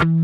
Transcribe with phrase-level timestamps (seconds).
[0.00, 0.16] السلام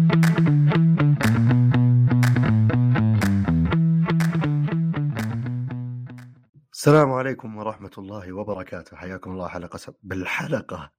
[7.12, 8.96] عليكم ورحمة الله وبركاته.
[8.96, 9.94] حياكم الله حلقة سب...
[10.02, 10.92] بالحلقة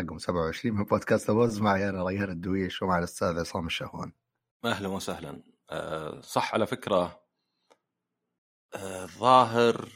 [0.00, 4.12] رقم 27 من بودكاست أوز معي أنا ريان الدويش ومع الأستاذ عصام الشهوان.
[4.64, 5.42] أهلا وسهلا.
[5.70, 7.20] أه صح على فكرة.
[8.74, 9.88] أه ظاهر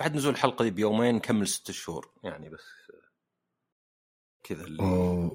[0.00, 2.64] بعد نزول الحلقة دي بيومين كمل ست شهور يعني بس
[4.42, 5.34] كذا اللي أوه.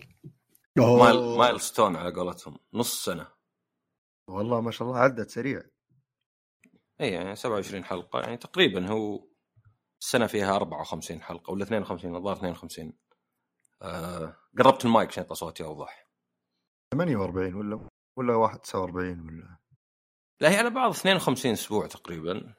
[0.77, 3.27] mile, mile stone على قولتهم نص سنة.
[4.30, 5.63] والله ما شاء الله عدت سريع.
[7.02, 9.27] اي يعني 27 حلقة يعني تقريبا هو
[10.02, 12.94] السنة فيها 54 حلقة ولا 52 الظاهر 52
[13.82, 16.08] أه قربت المايك عشان يطلع صوتي اوضح
[16.94, 19.57] 48 ولا ولا 41 ولا؟
[20.41, 22.54] لا هي على بعض 52 أسبوع تقريبا.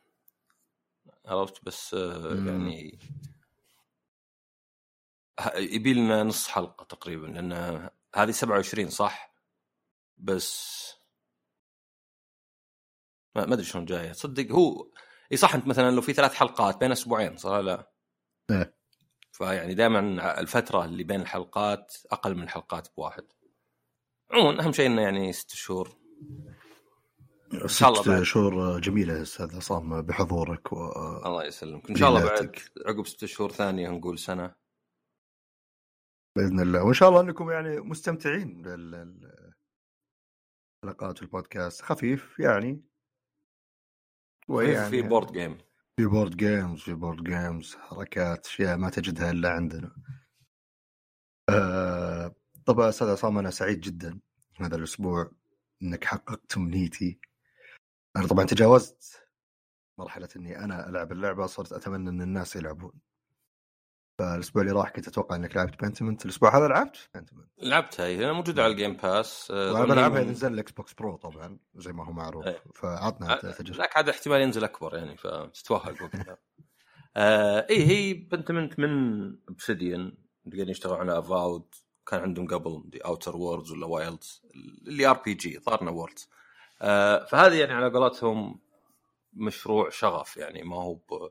[1.26, 2.34] عرفت؟ بس آه،.
[2.34, 2.98] يعني
[5.56, 9.34] يبي لنا نص حلقة تقريبا لأن هذه 27 صح؟
[10.18, 10.78] بس
[13.36, 14.12] ما أدري شلون جاية.
[14.12, 14.90] تصدق هو
[15.32, 17.92] إي صح أنت مثلا لو في ثلاث حلقات بين أسبوعين صح لا؟
[18.50, 18.74] إيه.
[19.32, 23.24] فيعني دائما الفترة اللي بين الحلقات أقل من الحلقات بواحد.
[24.30, 25.98] عموما أهم شيء إنه يعني ست شهور.
[27.66, 28.22] شاء الله بعد.
[28.22, 30.76] شهور جميلة يا أستاذ عصام بحضورك و...
[31.26, 31.90] الله يسلمك.
[31.90, 32.56] إن شاء الله بعد.
[32.86, 34.54] عقب ست شهور ثانية نقول سنة.
[36.38, 38.62] بإذن الله وإن شاء الله أنكم يعني مستمتعين
[40.82, 42.84] بالحلقات والبودكاست خفيف يعني
[44.48, 45.58] ويعني في board game
[45.96, 49.96] في board games في board games حركات أشياء ما تجدها إلا عندنا.
[51.50, 52.34] آه
[52.66, 54.20] طبعا أستاذ عصام أنا سعيد جدا
[54.56, 55.30] هذا الأسبوع
[55.82, 57.20] إنك حققت امنيتي.
[58.16, 59.28] أنا طبعا تجاوزت
[59.98, 63.00] مرحلة إني أنا ألعب اللعبة صرت أتمنى إن الناس يلعبون.
[64.18, 67.48] فالأسبوع اللي راح كنت أتوقع إنك لعبت Pentiment، الأسبوع هذا لعبت Pentiment.
[67.62, 71.16] لعبتها هي أنا موجودة على ال Game Pass وأنا بلعبها اذا نزل ال Xbox Pro
[71.16, 72.46] طبعا زي ما هو معروف.
[72.46, 72.62] إيه.
[72.74, 73.78] فعطنا آه، تجربة.
[73.78, 76.38] لك عاد احتمال ينزل أكبر يعني فتتوهق وقتها
[77.16, 78.90] آه اي هي Pentiment من
[79.48, 81.74] Obsidian قاعدين يشتغلون على Avowed
[82.06, 84.42] كان عندهم قبل The Outer Worlds ولا Wilds
[84.86, 86.28] اللي RPG ظهرنا Worlds
[86.82, 88.60] آه فهذه يعني على قولتهم
[89.32, 91.30] مشروع شغف يعني ما هو ب...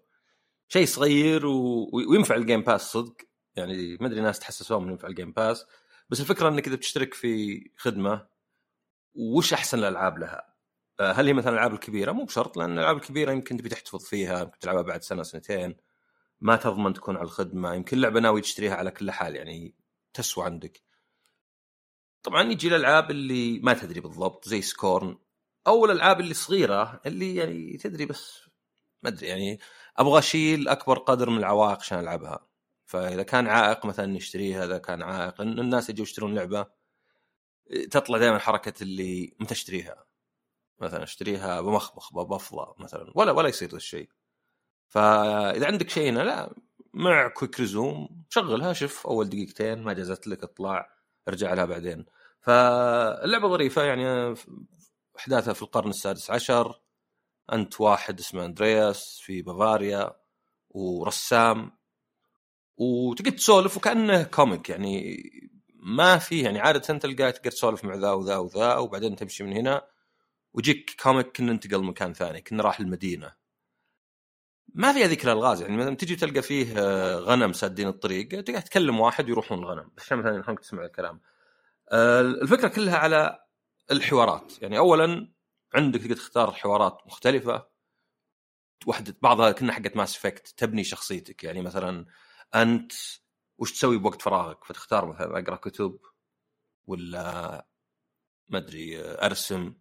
[0.67, 1.89] شيء صغير و...
[1.93, 3.15] وينفع ال Game Pass صدق
[3.55, 5.65] يعني ما أدري ناس تحسسون إنه ينفع ال Game Pass
[6.09, 8.27] بس الفكرة إنك إذا بتشترك في خدمة
[9.15, 10.53] وش أحسن الألعاب لها؟
[10.99, 14.39] آه، هل هي مثلا الألعاب الكبيرة؟ مو بشرط لأن الألعاب الكبيرة يمكن تبي تحتفظ فيها،
[14.41, 15.75] يمكن تلعبها بعد سنة سنتين
[16.41, 19.75] ما تضمن تكون على الخدمة، يمكن لعبه ناوي تشتريها على كل حال يعني
[20.13, 20.81] تسوى عندك.
[22.23, 25.17] طبعا يجي الألعاب اللي ما تدري بالضبط زي Scorn
[25.67, 28.49] أو الألعاب اللي صغيرة اللي يعني تدري بس
[29.03, 29.59] ما أدري يعني
[29.99, 32.47] أبغى أشيل أكبر قدر من العوائق عشان ألعبها.
[32.85, 36.67] فإذا كان عائق مثلا نشتريها إذا كان عائق إن الناس يجوا يشترون لعبة
[37.91, 40.05] تطلع دائما حركة اللي متى أشتريها؟
[40.79, 44.09] مثلا أشتريها بمخبخ بفضى مثلا ولا ولا يصير ذا الشيء.
[44.87, 46.55] فإذا عندك شيء هنا لا
[46.93, 50.89] مع Quick Resume شغلها شوف أول دقيقتين ما جازت لك اطلع
[51.27, 52.05] ارجع لها بعدين.
[52.41, 54.35] فاللعبة ظريفة يعني
[55.17, 56.81] أحداثها في القرن السادس عشر.
[57.53, 60.11] أنت واحد اسمه أندرياس في بافاريا
[60.69, 61.71] ورسام
[62.77, 65.17] وتقعد تسولف وكأنه comic يعني
[65.75, 69.87] ما في يعني عادة تلقى تقدر تسولف مع ذا وذا وذا وبعدين تمشي من هنا
[70.53, 73.33] ويجيك comic كنا ننتقل مكان ثاني كنا راح المدينة
[74.73, 78.99] ما في هذيك الألغاز يعني مثلا تجي تلقى فيه آه، غنم سادين الطريق تقعد تكلم
[78.99, 81.21] واحد يروحون الغنم عشان مثلا تسمع الكلام.
[81.91, 83.39] آه، الفكرة كلها على
[83.91, 84.53] الحوارات.
[84.61, 85.31] يعني اولا
[85.75, 87.67] عندك تقدر تختار حوارات مختلفة.
[88.85, 91.43] واحدة بعضها كنها حقت Mass Effect تبني شخصيتك.
[91.43, 92.05] يعني مثلا
[92.55, 92.91] أنت
[93.57, 95.99] وش تسوي بوقت فراغك؟ فتختار مثلا أقرأ كتب
[96.87, 97.67] ولا
[98.49, 99.73] ما أدري أرسم.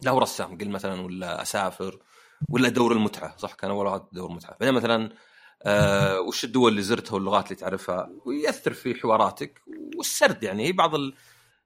[0.00, 2.02] لا رسام قل مثلا ولا أسافر
[2.48, 3.36] ولا ادور المتعة.
[3.36, 4.56] صح كان أول واحد ادور المتعة.
[4.60, 5.16] بعدين مثلا
[5.62, 9.62] آه وش الدول اللي زرتها واللغات اللي تعرفها؟ ويأثر في حواراتك.
[9.96, 10.94] والسرد يعني هي بعض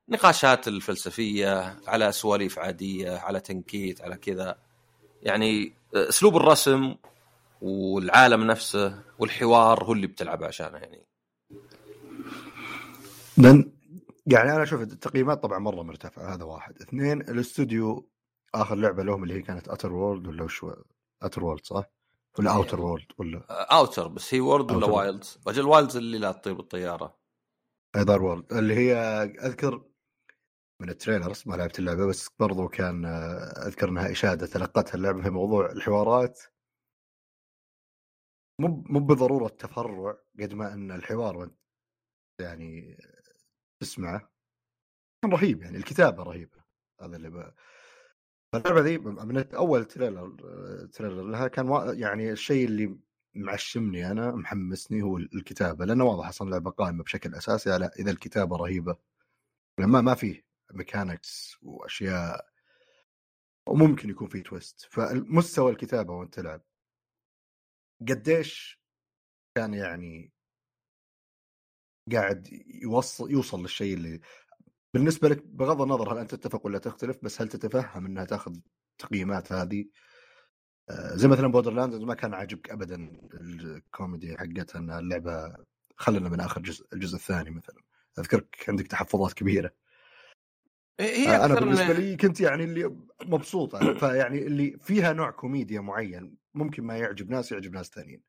[0.09, 4.59] النقاشات الفلسفية على سواليف عادية على تنكيت على كذا.
[5.23, 6.95] يعني آه، أسلوب الرسم
[7.63, 11.07] والعالم نفسه والحوار هو اللي بتلعب عشانه يعني.
[13.39, 13.73] لأن
[14.27, 16.83] يعني أنا أشوف التقييمات طبعا مرة مرتفعة هذا واحد.
[16.83, 18.11] اثنين الاستوديو
[18.55, 20.67] آخر لعبة لهم اللي هي كانت Outer Worlds ولا وش
[21.23, 21.85] Outer Worlds صح؟
[22.39, 22.57] ولا إيه.
[22.57, 24.87] Outer Worlds ولا؟ Outer بس هي Worlds ولا.
[24.87, 27.17] Wilds أجل Wilds اللي لا تطير بالطياره
[27.97, 28.95] Outer Worlds اللي هي
[29.43, 29.83] أذكر
[30.81, 35.23] من ال trailers ما لعبت اللعبة بس برضو كان آه، أذكر إنها إشادة تلقتها اللعبة
[35.23, 36.41] في موضوع الحوارات
[38.61, 41.55] مو مو بضرورة تفرع قد ما إن الحوار وانت
[42.41, 42.99] يعني
[43.83, 44.31] تسمعه
[45.23, 46.65] كان رهيب يعني الكتابة رهيبة
[47.01, 47.55] هذا اللي ب...
[48.53, 50.37] فاللعبة ذي من أول trailer
[50.93, 51.99] trailer لها كان.
[51.99, 52.99] يعني الشيء اللي
[53.35, 58.57] معشمني أنا محمسني هو الكتابة لأنه واضح أصلا اللعبة قائمة بشكل أساسي على إذا الكتابة
[58.57, 58.97] رهيبة
[59.81, 62.49] ما ما في mechanics وأشياء
[63.67, 66.63] وممكن يكون في twist فمستوى الكتابة وأنت تلعب.
[68.09, 68.81] قديش
[69.57, 70.33] كان يعني
[72.13, 72.49] قاعد
[72.83, 74.21] يوصل يوصل للشيء اللي
[74.95, 78.57] بالنسبة لك بغض النظر هل أنت تتفق ولا تختلف بس هل تتفهم إنها تأخذ
[78.93, 79.85] التقييمات هذه؟
[80.91, 85.57] آه، زي مثلا Borderlands ما كان عاجبك ابدا الكوميدي حقتها ان اللعبة
[85.97, 87.83] خلنا من آخر جزء الجزء الثاني مثلا.
[88.19, 89.73] أذكرك عندك تحفظات كبيرة.
[91.01, 92.97] هي آه، أنا بالنسبة لي كنت يعني اللي
[93.27, 98.23] مبسوط فيعني اللي فيها نوع كوميديا معين ممكن ما يعجب ناس يعجب ناس ثانيين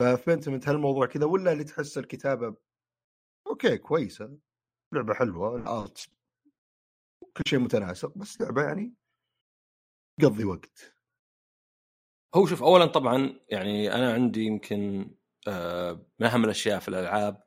[0.00, 2.56] ففهمت من هالموضوع كذا ولا اللي تحس الكتابة
[3.46, 4.38] okay كويسة
[4.92, 6.08] لعبة حلوة ال art
[7.36, 8.94] كل شيء متناسق بس لعبة يعني
[10.22, 10.96] قضي وقت.
[12.34, 15.10] هو شوف اولا طبعا يعني أنا عندي يمكن
[15.48, 17.42] آه، من أهم الأشياء في الألعاب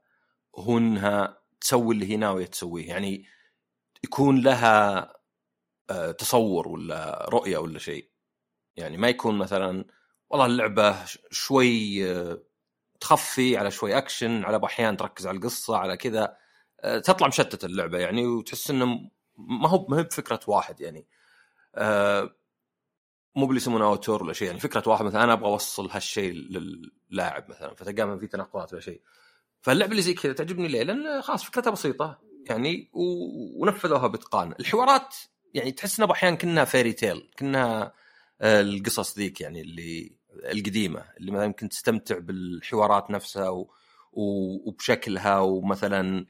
[0.55, 2.87] هو إنها تسوي اللي هي ناوية تسويه.
[2.87, 3.25] يعني
[4.03, 5.13] يكون لها
[5.89, 8.09] آه، تصور ولا رؤية ولا شيء.
[8.75, 9.85] يعني ما يكون مثلا
[10.29, 10.95] والله اللعبة
[11.31, 12.41] شوي آه،
[12.99, 16.37] تخفي على شوي أكشن على أحيان تركز على القصة على كذا
[16.81, 18.85] آه، تطلع مشتتة اللعبة يعني وتحس إنه
[19.37, 21.07] ما هو ما هي بفكرة واحد يعني.
[23.35, 26.33] مو باللي يسمونه أوتور ولا شيء يعني فكرة واحد مثلا أنا أبغى أوصل هالشيء
[27.11, 29.01] للاعب مثلا فتلقى في تناقضات ولا شيء.
[29.61, 32.28] فاللعبة اللي زي كذا تعجبني ليه؟ لأن خلاص فكرتها بسيطة.
[32.45, 32.89] يعني.
[32.93, 35.15] ونفذوها بإتقان الحوارات
[35.53, 37.93] يعني تحس انها أحيانا كانها فيري تيل كانها
[38.41, 40.15] آه، القصص ذيك يعني اللي
[40.51, 43.71] القديمة اللي مثلا يمكن تستمتع بالحوارات نفسها و...
[44.13, 44.23] و...
[44.69, 46.25] وبشكلها ومثلا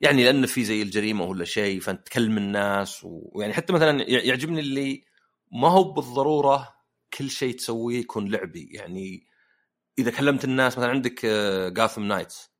[0.00, 4.60] يعني لأن في زي الجريمة ولا شيء فأنت تكلم الناس و- ويعني حتى مثلا يعجبني
[4.60, 5.04] اللي
[5.52, 6.74] ما هو بالضرورة
[7.18, 9.26] كل شيء تسويه يكون لعبي يعني
[9.98, 11.26] إذا كلمت الناس مثلا عندك
[11.76, 12.50] جاثم نايتس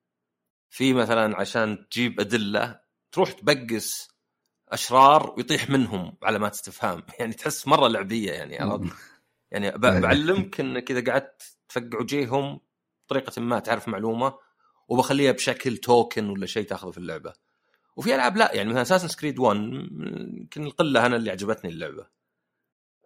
[0.70, 2.80] في مثلا عشان تجيب أدلة
[3.12, 4.08] تروح تبقس
[4.68, 8.92] أشرار ويطيح منهم علامات استفهام يعني تحس مرة لعبية يعني عرفت؟
[9.50, 9.78] يعني.
[9.78, 12.60] بعلمك انك اذا قعدت تفقع وجيههم
[13.06, 14.38] بطريقة ما تعرف معلومة
[14.88, 17.32] وبخليها بشكل توكن ولا شيء تأخذه في اللعبة.
[17.96, 22.06] وفي ألعاب لا يعني مثلا اساسن سكريد 1 يمكن القلة أنا اللي عجبتني اللعبة.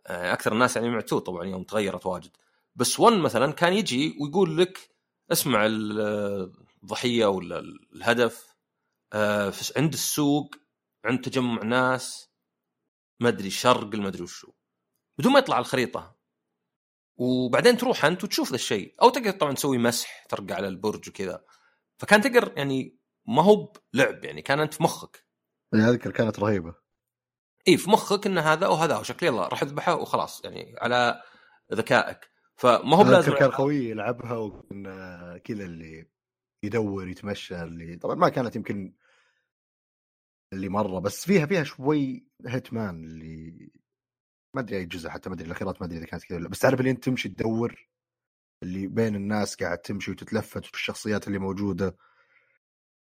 [0.06, 2.30] آه، أكثر الناس يعني معتوه طبعا يوم تغيرت واجد.
[2.76, 4.90] بس 1 مثلا كان يجي ويقول لك
[5.32, 6.52] أسمع ال-
[6.82, 7.58] الضحية ولا
[7.92, 8.52] الهدف.
[9.12, 10.54] آه، عند السوق
[11.04, 12.30] عند تجمع ناس
[13.20, 14.52] ما أدري شرق ما أدري وشو.
[15.18, 16.16] بدون ما يطلع على الخريطة.
[17.16, 18.94] وبعدين تروح أنت وتشوف ذا الشيء.
[19.02, 21.44] أو تقدر طبعا تسوي مسح ترقع على البرج وكذا.
[21.98, 25.26] فكان تقدر يعني ما هو بلعب يعني كان أنت في مخك.
[25.72, 26.74] يعني اذكر كانت رهيبة.
[27.68, 30.44] اي في مخك إن هذا وهذا وشكل يلا راح أذبحه وخلاص.
[30.44, 31.22] يعني على
[31.72, 32.31] ذكائك.
[32.56, 36.06] فما هو بلازم كان خوي يلعبها وكنا كذا اللي
[36.62, 38.94] يدور يتمشى اللي طبعا ما كانت يمكن
[40.52, 43.70] اللي مرة بس فيها فيها شوي هيتمان اللي
[44.54, 46.50] ما أدري أي جزء حتى ما أدري الأخيرات ما أدري إذا كانت كذا ولا لأ.
[46.50, 47.88] بس تعرف اللي أنت تمشي تدور
[48.62, 51.96] اللي بين الناس قاعد تمشي وتتلفت في الشخصيات اللي موجودة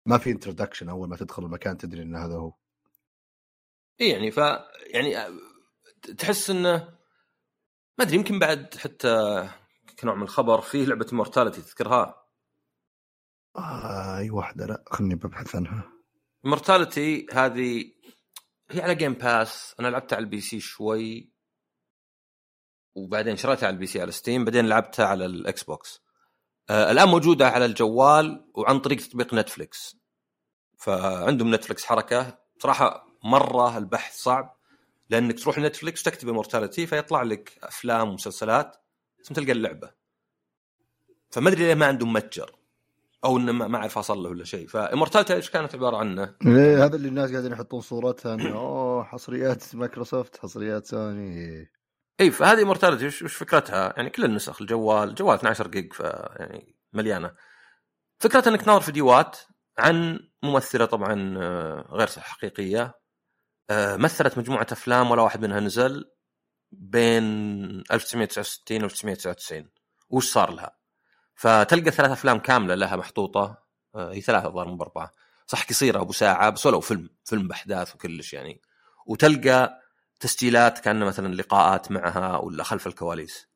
[0.05, 2.53] ما في introduction أول ما تدخل المكان تدري إن هذا هو
[4.01, 4.37] اي يعني ف
[4.93, 5.15] يعني
[6.17, 6.98] تحس إنه
[7.99, 9.49] ما أدري يمكن بعد حتى
[9.99, 12.25] كنوع من الخبر فيه لعبة Immortality تذكرها؟
[13.55, 15.91] آه أي واحدة لا خلني ببحث عنها.
[16.43, 17.91] Immortality هذه
[18.71, 21.33] هي على Game Pass أنا لعبتها على ال PC شوي
[22.95, 26.01] وبعدين شريتها على ال PC على Steam بعدين لعبتها على ال Xbox.
[26.69, 29.95] آه الآن موجودة على الجوال وعن طريق تطبيق Netflix
[30.77, 32.37] فعندهم Netflix حركة.
[32.59, 34.58] صراحة مرة البحث صعب.
[35.09, 38.77] لأنك تروح ل Netflix تكتب Immortality فيطلع لك أفلام ومسلسلات
[39.23, 39.91] ثم تلقى اللعبة
[41.31, 42.55] فما أدري ليه ما عندهم متجر
[43.25, 46.85] أو إنه ما أعرف أصل له ولا شيء ف Immortality إيش كانت عبارة عنه؟ إيه
[46.85, 51.69] هذا اللي الناس قاعدين يحطون صورتها إنه أوه حصريات مايكروسوفت حصريات سوني
[52.19, 56.75] اي فهذه Immortality وش وش فكرتها؟ يعني كل النسخ الجوال الجوال 12 جيج ف يعني
[56.93, 57.31] مليانة.
[58.19, 59.37] فكرتها إنك تناظر فيديوهات
[59.77, 62.99] عن ممثلة طبعا آه، غير حقيقية
[63.71, 66.11] مثلت مجموعة أفلام ولا واحد منها نزل
[66.71, 67.23] بين
[67.91, 69.69] 1969 و 1999
[70.09, 70.79] وش صار لها؟
[71.35, 73.57] فتلقى ثلاث أفلام كاملة لها محطوطة.
[73.95, 75.13] آه، هي ثلاثة الظاهر مو بأربعة.
[75.47, 78.61] صح قصيرة أبو ساعة بس ولو فيلم فيلم بأحداث وكلش يعني.
[79.05, 79.81] وتلقى
[80.19, 83.47] تسجيلات كان مثلا لقاءات معها ولا خلف الكواليس.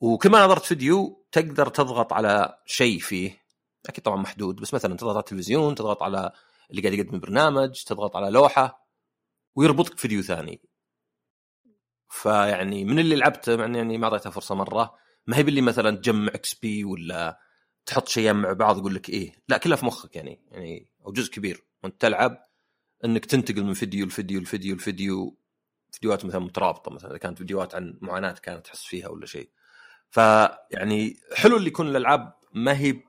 [0.00, 3.42] وكل ما نظرت فيديو تقدر تضغط على شيء فيه.
[3.88, 6.32] أكيد طبعا محدود بس مثلا تضغط على التلفزيون تضغط على
[6.70, 8.85] اللي قاعد يقدم برنامج تضغط على لوحة.
[9.56, 10.60] ويربطك فيديو ثاني.
[12.08, 14.94] فيعني من اللي لعبته مع يعني ما أعطيتها فرصة مرة
[15.26, 17.40] ما هي باللي مثلا تجمع XP ولا
[17.86, 19.32] تحط شيئين مع بعض يقول لك إيه.
[19.48, 21.66] لا كلها في مخك يعني يعني أو جزء كبير.
[21.84, 22.42] وأنت تلعب
[23.04, 25.38] إنك تنتقل من فيديو لفيديو لفيديو لفيديو
[25.92, 29.50] فيديوهات مثلا مترابطة مثلا إذا كانت فيديوهات عن معاناة كانت تحس فيها ولا شيء
[30.10, 33.00] فيعني حلو اللي يكون الألعاب ما هي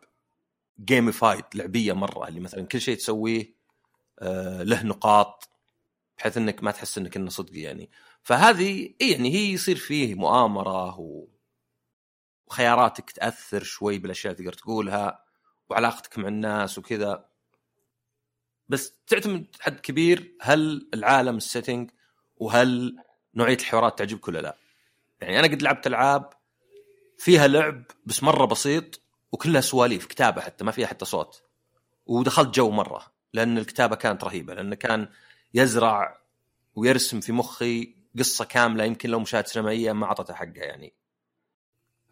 [0.80, 3.56] جيميفايد لعبية مرة اللي مثلا كل شيء تسويه
[4.20, 5.50] آه له نقاط
[6.18, 7.90] بحيث إنك ما تحس إنك إنه صدق يعني.
[8.24, 10.98] فهذه يعني هي يصير فيه مؤامرة.
[12.48, 15.24] وخياراتك تأثر شوي بالأشياء تقدر تقولها
[15.70, 17.26] وعلاقتك مع الناس وكذا.
[18.70, 21.92] بس تعتمد حد كبير هل العالم ال setting
[22.38, 22.98] وهل
[23.36, 24.58] نوعية الحوارات تعجبك ولا لا؟
[25.22, 26.30] يعني أنا قد لعبت ألعاب
[27.18, 31.44] فيها لعب بس مرة بسيط وكلها سواليف كتابة حتى ما فيها حتى صوت.
[32.06, 35.10] ودخلت جو مرة لأن الكتابة كانت رهيبة لأنه كان
[35.58, 36.18] يزرع
[36.76, 40.94] ويرسم في مخي قصة كاملة يمكن لو مشاهد سينمائية ما اعطتها حقها يعني.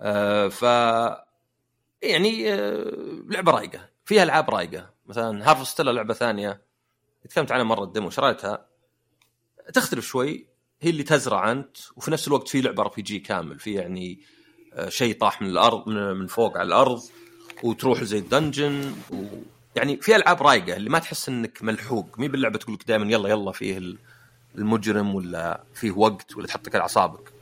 [0.01, 0.61] آه ف
[2.01, 4.89] يعني آه لعبة رايقة فيها ألعاب رايقة.
[5.05, 6.61] مثلا Harvestella لعبة ثانية
[7.29, 8.65] تكلمت عنها مرة ال demo شريتها
[9.73, 10.47] تختلف شوي
[10.81, 14.19] هي اللي تزرع أنت وفي نفس الوقت في لعبة RPG كامل في يعني
[14.73, 17.01] آه شيء طاح من الأرض من فوق على الأرض
[17.63, 18.95] وتروح زي ال dungeon
[19.75, 23.29] يعني في ألعاب رايقة اللي ما تحس إنك ملحوق مهي باللعبة تقول لك دائما يلا
[23.29, 23.95] يلا فيه
[24.55, 27.33] المجرم ولا فيه وقت ولا تحطك على أعصابك.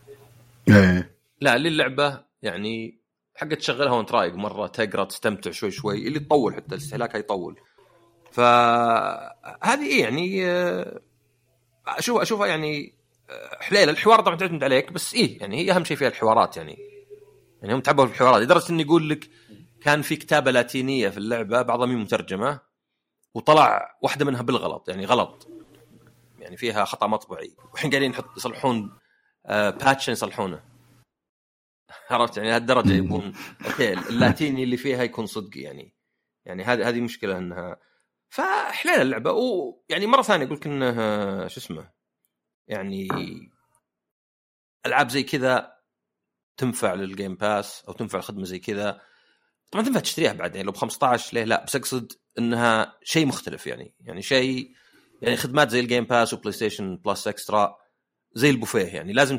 [0.69, 1.15] إيه.
[1.41, 2.99] لا اللي اللعبة يعني
[3.35, 7.59] حقت تشغلها وأنت رايق مرة تقرأ تستمتع شوي شوي اللي تطول حتى الاستهلاك يطول.
[8.31, 10.99] فهذه إيه يعني آه،
[11.87, 12.93] أشوف أشوفها يعني
[13.29, 13.91] آه، حليلة.
[13.91, 16.77] الحوار طبعا تعتمد عليك بس إيه يعني هي أهم شيء فيها الحوارات يعني.
[17.61, 19.29] يعني هم تعبوا في الحوارات لدرجة إنه يقول لك
[19.83, 22.59] كان في كتابة لاتينية في اللعبة بعضها مين مترجمة
[23.33, 25.47] وطلع واحدة منها بالغلط يعني غلط.
[26.39, 28.99] يعني فيها خطأ مطبعي والحين قاعدين يحط يصلحون
[29.45, 30.63] آه patch يصلحونه.
[32.09, 33.33] عرفت؟ يعني لهالدرجه يبون
[33.65, 35.95] okay اللاتيني اللي فيها يكون صدق يعني.
[36.45, 37.79] يعني هذه هذه مشكلة انها
[38.29, 39.31] فحلال اللعبة.
[39.31, 41.91] ويعني مرة ثانية أقول لك إنه شو اسمه؟
[42.67, 43.07] يعني
[44.85, 45.77] ألعاب زي كذا
[46.57, 49.01] تنفع لل Game Pass أو تنفع الخدمه زي كذا.
[49.73, 53.67] طبعا تنفع تشتريها بعدين يعني لو ب 15 ليه لا؟ بس أقصد إنها شيء مختلف
[53.67, 54.71] يعني يعني شيء
[55.21, 57.75] يعني خدمات زي ال Game Pass و PlayStation Plus Extra
[58.33, 59.37] زي البوفيه يعني لازم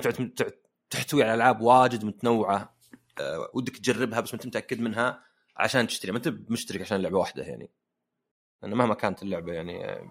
[0.90, 2.76] تحتوي على ألعاب واجد متنوعة
[3.20, 5.24] أه ودك تجربها بس ما أنت متأكد منها
[5.56, 7.70] عشان تشتري ما أنت مشترك عشان لعبه واحدة يعني.
[8.62, 10.10] لأنه مهما كانت اللعبة يعني آه،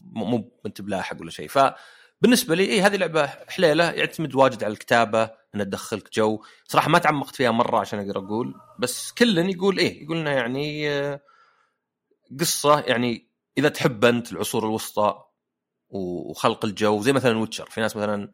[0.00, 1.48] مو أنت بلاحق ولا شيء.
[1.48, 6.42] فبالنسبة لي إيه هذه لعبة حليلة يعتمد واجد على الكتابة انها تدخلك جو.
[6.64, 8.54] صراحة ما تعمقت فيها مرة عشان أقدر أقول.
[8.78, 11.20] بس كل يقول إيه يقول انها يعني آه،
[12.40, 15.22] قصة يعني إذا تحب أنت العصور الوسطى
[15.88, 18.32] وخلق الجو زي مثلا Witcher في ناس مثلا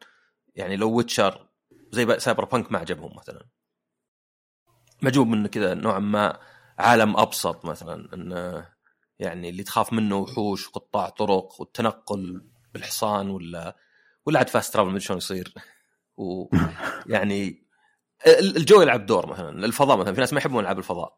[0.55, 1.49] يعني لو Witcher
[1.91, 3.47] زي Cyberpunk ما عجبهم مثلا.
[5.01, 6.39] معجوب منه كذا نوعا ما
[6.79, 8.67] عالم أبسط مثلا انه
[9.19, 13.77] يعني اللي تخاف منه وحوش وقطاع طرق والتنقل بالحصان ولا
[14.25, 15.53] ولا عاد fast travel شلون يصير.
[16.17, 17.62] ويعني
[18.27, 21.17] الجو يلعب دور مثلا الفضاء مثلا في ناس ما يحبون العاب الفضاء.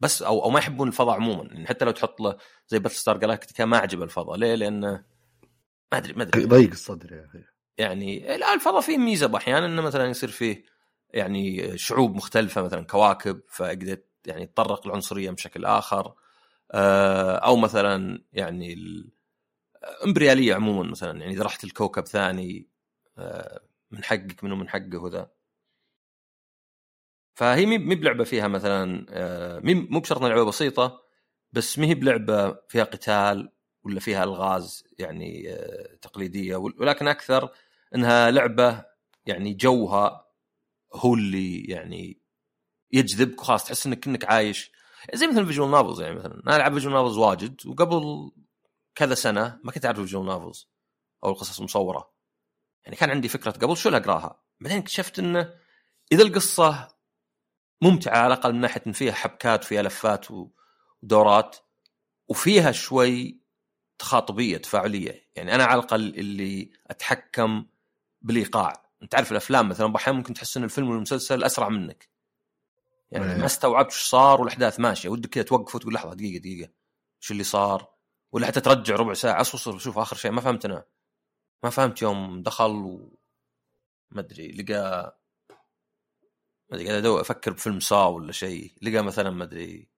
[0.00, 2.36] بس أو أو ما يحبون الفضاء عموما يعني حتى لو تحط له
[2.68, 4.36] زي باتل ستار جلاكتيكا ما عجب الفضاء.
[4.36, 5.04] ليه؟ لأنه
[5.92, 6.44] ما ادري ما أدري.
[6.44, 7.44] ضيق الصدر يا أخي.
[7.78, 10.64] يعني لا الفضاء فيه ميزة أحيانا إنه مثلا يصير فيه
[11.10, 16.14] يعني شعوب مختلفة مثلا كواكب فيقدر يعني يتطرق العنصريه بشكل آخر.
[16.72, 18.72] آه، أو مثلا يعني
[20.02, 22.68] الإمبريالية عموما مثلا يعني إذا رحت الكوكب ثاني
[23.18, 25.30] آه، من حقك منه من حقه وذا.
[27.38, 31.02] فهي مي بلعبة فيها مثلا آه، مو بشرط لعبة بسيطة
[31.52, 33.52] بس ما هي بلعبة فيها قتال
[33.82, 35.56] ولا فيها ألغاز يعني
[36.02, 37.50] تقليدية ولكن أكثر
[37.94, 38.84] إنها لعبة
[39.26, 40.26] يعني جوها
[40.94, 42.22] هو اللي يعني
[42.92, 44.72] يجذبك وخلاص تحس انك كأنك عايش.
[45.14, 48.30] زي مثلا visual novels يعني مثلا أنا ألعب visual novels واجد وقبل
[48.94, 50.68] كذا سنة ما كنت اعرف visual novels
[51.24, 52.12] أو القصص المصورة.
[52.84, 55.54] يعني كان عندي فكرة قبل شو أقراها؟ بعدين اكتشفت إنه
[56.12, 56.97] إذا القصة
[57.82, 60.26] ممتعة على الأقل من ناحية إن فيها حبكات وفيها لفات
[61.02, 61.56] ودورات
[62.28, 63.40] وفيها شوي
[63.98, 65.28] تخاطبية تفاعلية.
[65.36, 67.66] يعني أنا على الأقل اللي أتحكم
[68.22, 68.72] بالإيقاع.
[69.02, 72.08] أنت تعرف الأفلام مثلا أحيانا ممكن تحس إن الفيلم والمسلسل أسرع منك.
[73.10, 73.38] يعني إيه.
[73.38, 75.08] ما استوعبت إيش صار والأحداث ماشية.
[75.08, 76.70] ودك كذا توقف وتقول لحظة دقيقة دقيقة.
[77.22, 77.88] إيش اللي صار؟
[78.32, 79.40] ولا حتى ترجع ربع ساعة.
[79.40, 80.30] اصبر شوف آخر شيء.
[80.30, 80.84] ما فهمت أنا.
[81.64, 83.18] ما فهمت يوم دخل و
[84.10, 85.18] ما أدري لقى
[86.70, 89.88] ما أدري قاعد أفكر بفيلم سا ولا شيء لقى مثلا ما أدري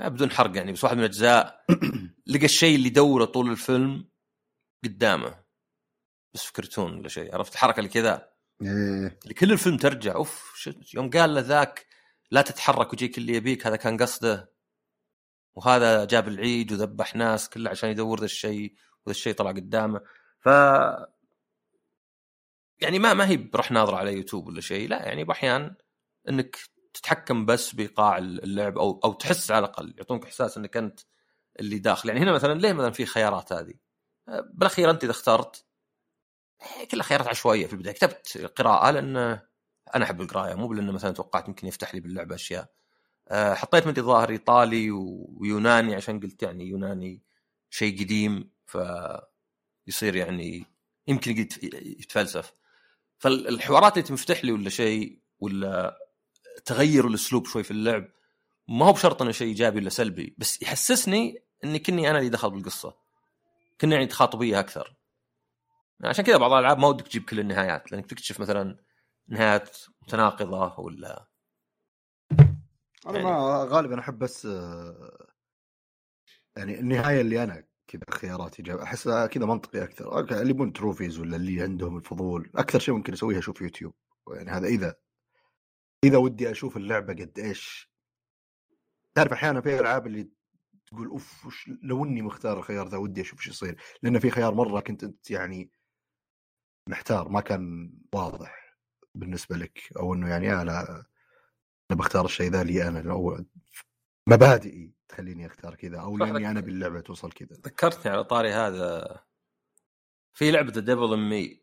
[0.00, 1.64] بدون حرق يعني بس واحد من الأجزاء
[2.26, 4.08] لقى الشيء اللي دوره طول الفيلم
[4.84, 5.46] قدامه
[6.34, 8.32] بس في كرتون ولا شيء عرفت؟ الحركة اللي كذا.
[8.62, 9.18] إيه.
[9.22, 11.86] اللي كل الفيلم ترجع أوف يوم قال له ذاك
[12.30, 14.52] لا تتحرك ويجيك اللي يبيك هذا كان قصده.
[15.54, 18.74] وهذا جاب العيد وذبح ناس كله عشان يدور ذا الشيء
[19.06, 20.00] وذا الشيء طلع قدامه.
[20.40, 20.48] ف
[22.78, 25.74] يعني ما ما هي بروح ناظر على يوتيوب ولا شيء لا يعني بأحيان
[26.28, 26.58] إنك
[26.94, 31.00] تتحكم بس بإيقاع اللعب أو أو تحس على الأقل يعطونك إحساس إنك أنت
[31.60, 32.08] اللي داخل.
[32.08, 33.74] يعني هنا مثلا ليه مثلا في خيارات هذه؟
[34.26, 35.66] بالأخير أنت إذا اخترت
[36.90, 37.94] كلها خيارات عشوائية في البداية.
[37.94, 39.16] كتبت قراءة لأن
[39.94, 42.70] أنا أحب القراية مو لأنه مثلا توقعت يمكن يفتح لي باللعبة أشياء.
[43.28, 47.22] أه، حطيت مدري ظاهر إيطالي ويوناني عشان قلت يعني يوناني
[47.70, 50.66] شيء قديم فيصير يعني
[51.08, 52.52] يمكن يتفلسف.
[53.18, 55.98] فالحوارات اللي تنفتح لي ولا شيء ولا
[56.64, 58.04] تغير الأسلوب شوي في اللعب.
[58.68, 62.50] ما هو بشرط أنه شيء إيجابي ولا سلبي بس يحسسني إني كني أنا اللي دخل
[62.50, 62.94] بالقصة.
[63.80, 64.96] كنا يعني تخاطبيه أكثر.
[66.04, 68.76] عشان كذا بعض الألعاب ما ودك تجيب كل النهايات لأنك تكتشف مثلا
[69.28, 71.28] نهايات متناقضة ولا
[73.06, 73.24] أنا يعني...
[73.24, 75.26] ما غالبا أحب بس آه،
[76.56, 80.20] يعني النهاية اللي أنا كذا خياراتي جاب أحس كذا منطقي أكثر.
[80.20, 83.94] اللي يبون trophies ولا اللي عندهم الفضول أكثر شيء ممكن اسويه أشوف يوتيوب.
[84.34, 84.96] يعني هذا إذا
[86.04, 87.90] إذا ودي أشوف اللعبة قد إيش
[89.14, 90.28] تعرف أحيانا في ألعاب اللي
[90.86, 93.80] تقول أوف وش لو إني مختار الخيار ذا ودي أشوف إيش يصير.
[94.02, 95.70] لأن في خيار مرة كنت أنت يعني
[96.88, 98.78] محتار ما كان واضح
[99.14, 101.06] بالنسبة لك أو إنه يعني أنا
[101.90, 103.44] أنا بختار الشيء ذا لي أنا أو
[104.26, 107.56] مبادئي تخليني أختار كذا أو لأني أنا باللعبة توصل كذا.
[107.56, 109.18] ذكرتني على طاري هذا.
[110.32, 111.62] في لعبة The Devil in Me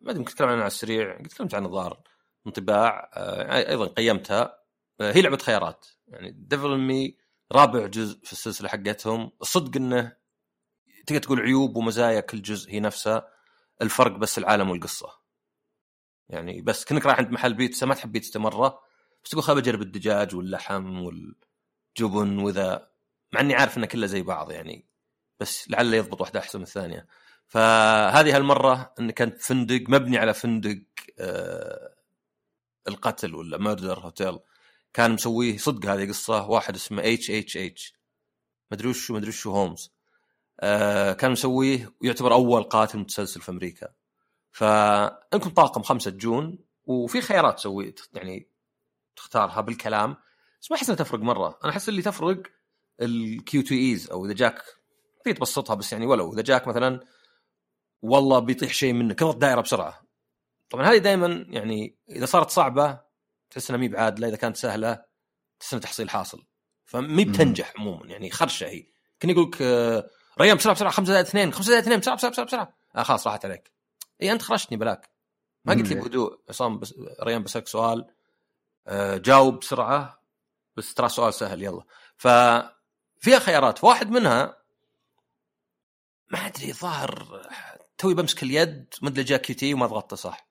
[0.00, 2.02] ما أدري ممكن تتكلم عنها على السريع قد تكلمت عن الظاهر.
[2.48, 4.58] انطباع آه أيضا قيمتها.
[5.00, 5.86] آه هي لعبة خيارات.
[6.08, 7.16] يعني Devil Me
[7.52, 9.32] رابع جزء في السلسلة حقتهم.
[9.42, 10.16] الصدق إنه
[11.06, 13.28] تقدر تقول عيوب ومزايا كل جزء هي نفسها.
[13.82, 15.18] الفرق بس العالم والقصة.
[16.28, 18.80] يعني بس كأنك رايح عند محل بيتزا ما تحب بيتزا مرة
[19.24, 22.90] بس تقول خل اجرب الدجاج واللحم والجبن وذا.
[23.32, 24.86] مع إني عارف انه كله زي بعض يعني
[25.40, 27.06] بس لعل يضبط واحدة أحسن من الثانية.
[27.46, 30.82] فهذه هالمرة انه كانت فندق مبني على فندق
[31.18, 31.94] آه
[32.88, 34.38] القتل ولا murder hotel
[34.94, 37.94] كان مسويه صدق هذه قصة واحد اسمه H H H
[38.72, 39.92] مدري وش مدري وش Holmes
[40.60, 43.88] آه كان مسويه ويعتبر أول قاتل متسلسل في أمريكا.
[44.52, 48.50] فإنكم طاقم خمسة تجون وفي خيارات تسوي يعني
[49.16, 50.16] تختارها بالكلام.
[50.62, 51.58] بس ما أحس إنها تفرق مرة.
[51.64, 52.42] أنا أحس اللي تفرق
[53.02, 54.62] ال QTEs أو إذا جاك
[55.24, 57.00] في تبسطها بس يعني ولو إذا جاك مثلا
[58.02, 60.07] والله بيطيح شيء منك اضغط دائره بسرعة.
[60.70, 63.00] طبعا هذه دائما يعني إذا صارت صعبة
[63.50, 65.04] تحس إنها مي بعادله إذا كانت سهلة
[65.60, 66.46] تحس انها تحصيل حاصل.
[66.84, 68.86] فمي بتنجح عموما يعني خرشة هي.
[69.20, 72.32] كان يقول لك آه، ريان بسرعة بسرعة 5 زائد 2 5 زائد 2 بسرعة بسرعة
[72.32, 72.46] بسرعة.
[72.46, 73.72] بسرعة آه خلاص راحت عليك.
[74.22, 75.10] إي أنت خرشتني بلاك.
[75.64, 76.40] ما قلت لي بهدوء.
[76.48, 78.14] عصام بس ريان بسألك سؤال.
[78.86, 80.22] آه جاوب بسرعة
[80.76, 81.82] بس ترى سؤال سهل يلا.
[82.16, 83.84] ففيها خيارات.
[83.84, 84.58] واحد منها
[86.30, 87.42] ما أدري ظاهر
[87.98, 90.47] توي بمسك اليد ما أدري جاء QT وما ضغطته صح.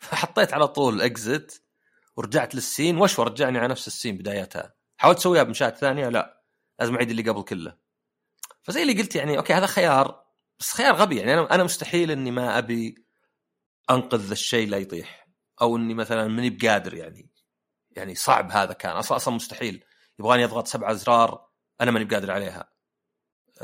[0.00, 1.62] فحطيت على طول اكزت
[2.16, 2.98] ورجعت للسين.
[2.98, 6.42] وش رجعني على نفس السين بدايتها؟ حاولت اسويها بمشاهد ثانية؟ لا.
[6.80, 7.76] لازم اعيد اللي قبل كله.
[8.62, 10.24] فزي اللي قلت يعني أوكي هذا خيار.
[10.58, 11.34] بس خيار غبي يعني.
[11.34, 12.94] أنا أنا مستحيل إني ما أبي
[13.90, 15.28] أنقذ الشيء لا يطيح.
[15.60, 17.30] أو إني مثلا ماني بقادر يعني.
[17.90, 18.96] يعني صعب هذا كان.
[18.96, 19.84] أصلا أصلا مستحيل.
[20.18, 21.48] يبغاني أضغط سبع أزرار
[21.80, 22.69] أنا ماني بقادر عليها.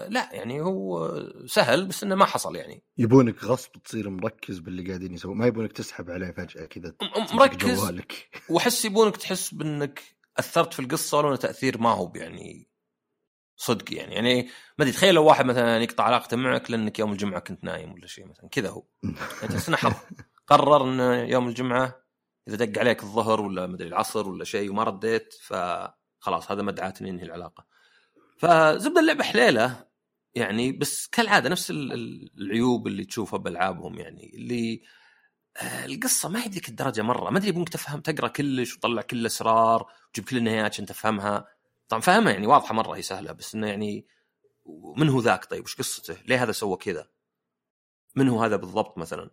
[0.08, 1.10] لا يعني هو
[1.46, 2.82] سهل بس إنه ما حصل يعني.
[2.98, 5.36] يبونك غصب تصير مركز باللي قاعدين يسوون.
[5.36, 6.94] ما يبونك تسحب عليه فجأة كذا
[7.32, 8.28] مركز جوالك.
[8.50, 10.02] واحس يبونك تحس بإنك
[10.38, 12.68] أثرت في القصة ولو تأثير ما هو يعني
[13.56, 14.14] صدق يعني.
[14.14, 17.92] يعني ما أدري تخيل لو واحد مثلا يقطع علاقته معك لأنك يوم الجمعة كنت نايم
[17.92, 18.86] ولا شيء مثلا كذا هو.
[19.42, 19.94] يعني تحس إنه حظ
[20.46, 22.06] قرر إنه يوم الجمعة
[22.48, 27.10] إذا دق عليك الظهر ولا مدري العصر ولا شيء وما رديت فخلاص هذا مدعاة اني
[27.10, 27.66] إنهي العلاقة.
[28.38, 29.86] فزبدة اللعبة حليلة
[30.34, 34.82] يعني بس كالعادة نفس العيوب اللي تشوفها بألعابهم يعني اللي
[35.56, 39.16] آه، القصة ما هي ذيك الدرجة مرة ما أدري يبونك تفهم تقرأ كلش وتطلع كل
[39.16, 41.48] الاسرار وتجيب كل النهايات عشان تفهمها
[41.88, 44.06] طبعا فهمها يعني واضحة مرة هي سهلة بس إنه يعني
[44.96, 47.08] من هو ذاك طيب وش قصته؟ ليه هذا سوى كذا؟
[48.16, 49.30] من هو هذا بالضبط مثلا؟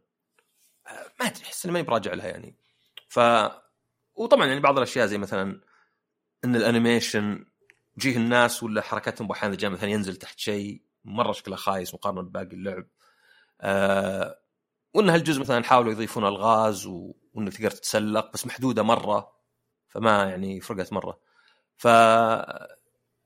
[0.88, 2.56] آه، ما أدري أحس اني ماني براجع لها يعني
[3.08, 3.20] ف
[4.16, 5.62] وطبعا يعني بعض الأشياء زي مثلا
[6.46, 7.46] إن الأنيميشن
[7.98, 12.56] يجيه الناس ولا حركاتهم أحيانا جاء مثلا ينزل تحت شيء مرة شكله خايس مقارنة بباقي
[12.56, 12.86] اللعب.
[13.62, 14.40] آه
[14.94, 17.14] وإن هالجزء مثلا حاولوا يضيفون ألغاز و...
[17.34, 19.34] وإنك تقدر تتسلق بس محدودة مرة
[19.90, 21.20] فما يعني فرقت مرة.
[21.78, 21.86] ف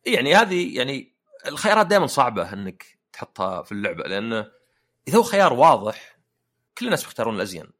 [0.05, 1.15] يعني هذه يعني
[1.47, 4.51] الخيارات دائما صعبة إنك تحطها في اللعبة لأنه
[5.07, 6.17] إذا هو خيار واضح
[6.77, 7.71] كل الناس بيختارون الأزين.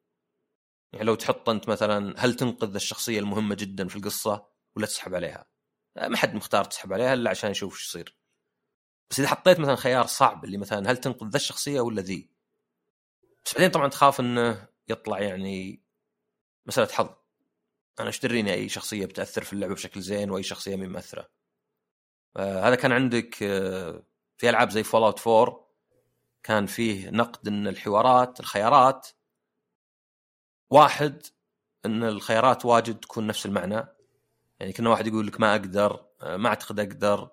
[0.93, 4.45] يعني لو تحط أنت مثلا هل تنقذ الشخصية المهمة جدا في القصة
[4.76, 5.45] ولا تسحب عليها؟
[6.02, 8.18] ما حد مختار تسحب عليها إلا عشان يشوف إيش يصير.
[9.10, 12.30] بس إذا حطيت مثلا خيار صعب اللي مثلا هل تنقذ ذا الشخصية ولا ذي؟
[13.46, 15.82] بس بعدين طبعا تخاف إنه يطلع يعني
[16.66, 17.10] مسألة حظ.
[18.00, 21.30] أنا إيش دريني أي شخصية بتأثر في اللعبة بشكل زين وأي شخصية مين مؤثره
[22.38, 24.04] آه هذا كان عندك آه
[24.38, 25.68] في ألعاب زي Fallout 4
[26.44, 29.08] كان فيه نقد إن الحوارات الخيارات
[30.70, 31.24] واحد
[31.86, 33.97] إن الخيارات واجد تكون نفس المعنى.
[34.60, 37.30] يعني كنا واحد يقول لك ما أقدر آه، ما أعتقد أقدر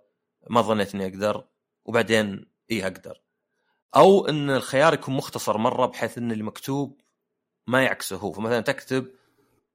[0.50, 1.44] ما ظنيت إني أقدر
[1.84, 3.20] وبعدين اي أقدر.
[3.96, 7.00] أو إن الخيار يكون مختصر مرة بحيث إن اللي مكتوب
[7.66, 8.32] ما يعكسه هو.
[8.32, 9.10] فمثلا تكتب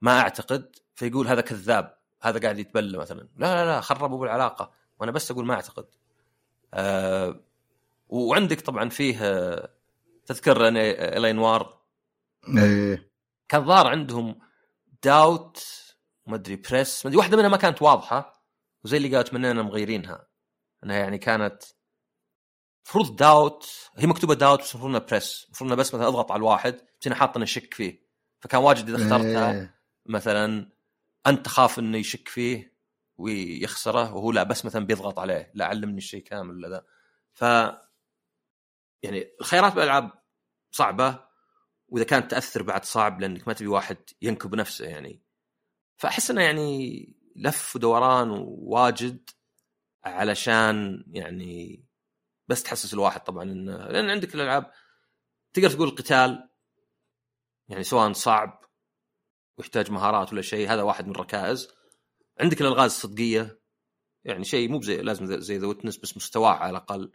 [0.02, 3.28] ما أعتقد فيقول هذا كذاب هذا قاعد يتبلى مثلا.
[3.38, 5.86] لا لا لا خربوا بالعلاقه وأنا بس أقول ما أعتقد.
[6.74, 7.40] أه
[8.10, 9.70] وعندك طبعا فيه آه،
[10.26, 11.18] تذكر L.A.
[11.18, 11.80] Noire
[12.58, 13.12] إيه.
[13.50, 14.40] كان ظهر عندهم
[15.04, 15.89] داوت
[16.30, 18.44] ما أدري press ما أدري واحدة منها ما كانت واضحة
[18.84, 20.28] وزي اللي قالت مننا مغيرينها.
[20.84, 21.64] أنها يعني كانت
[22.86, 27.08] المفروض داوت هي مكتوبة داوت بس المفروض press المفروض بس مثلا أضغط على الواحد بس
[27.08, 28.10] أنا حاط انه شك فيه.
[28.40, 29.80] فكان واجد إذا اخترتها إيه.
[30.06, 30.70] مثلا
[31.28, 32.80] أنت تخاف إنه يشك فيه
[33.18, 36.86] ويخسره وهو لا بس مثلا بيضغط عليه لا علمني الشيء كامل ولا ذا
[37.34, 37.42] ف
[39.04, 40.12] يعني الخيارات بالألعاب
[40.72, 41.20] صعبة
[41.88, 45.29] وإذا كانت تأثر بعد صعب لأنك ما تبي واحد ينكب نفسه يعني.
[46.00, 49.30] فأحس إنه يعني لف ودوران واجد
[50.04, 51.86] علشان يعني
[52.48, 54.72] بس تحسس الواحد طبعا انه لأن عندك الألعاب
[55.54, 56.50] تقدر تقول القتال
[57.70, 58.64] يعني سواء صعب
[59.58, 61.68] ويحتاج مهارات ولا شيء هذا واحد من الركائز.
[62.40, 63.62] عندك الألغاز الصدقية
[64.24, 67.12] يعني شيء مو زي لازم زي The Witness بس مستواه على الأقل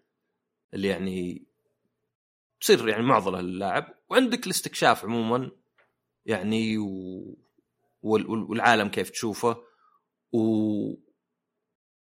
[0.74, 1.46] اللي يعني
[2.60, 3.94] تصير يعني معضلة للاعب.
[4.10, 5.50] وعندك الاستكشاف عموما
[6.26, 7.44] يعني و...
[8.04, 9.56] وال- وال- والعالم كيف تشوفه.
[10.32, 10.38] و...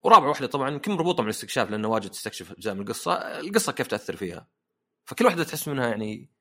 [0.04, 3.14] ورابع واحدة طبعا يمكن مربوطة مع الاستكشاف لأنه واجد تستكشف أجزاء من القصة.
[3.40, 4.48] القصة كيف تأثر فيها؟
[5.06, 6.32] فكل واحدة تحس منها يعني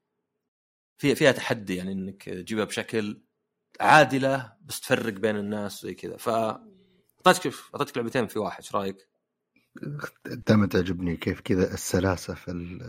[0.98, 3.22] فيها فيها تحدي يعني إنك تجيبها بشكل
[3.80, 6.16] عادلة بس تفرق بين الناس زي كذا.
[6.16, 9.08] ف أعطيتك أعطيتك لعبتين في واحد إيش رأيك؟
[10.26, 12.82] دائما تعجبني كيف كذا السلاسة في ال...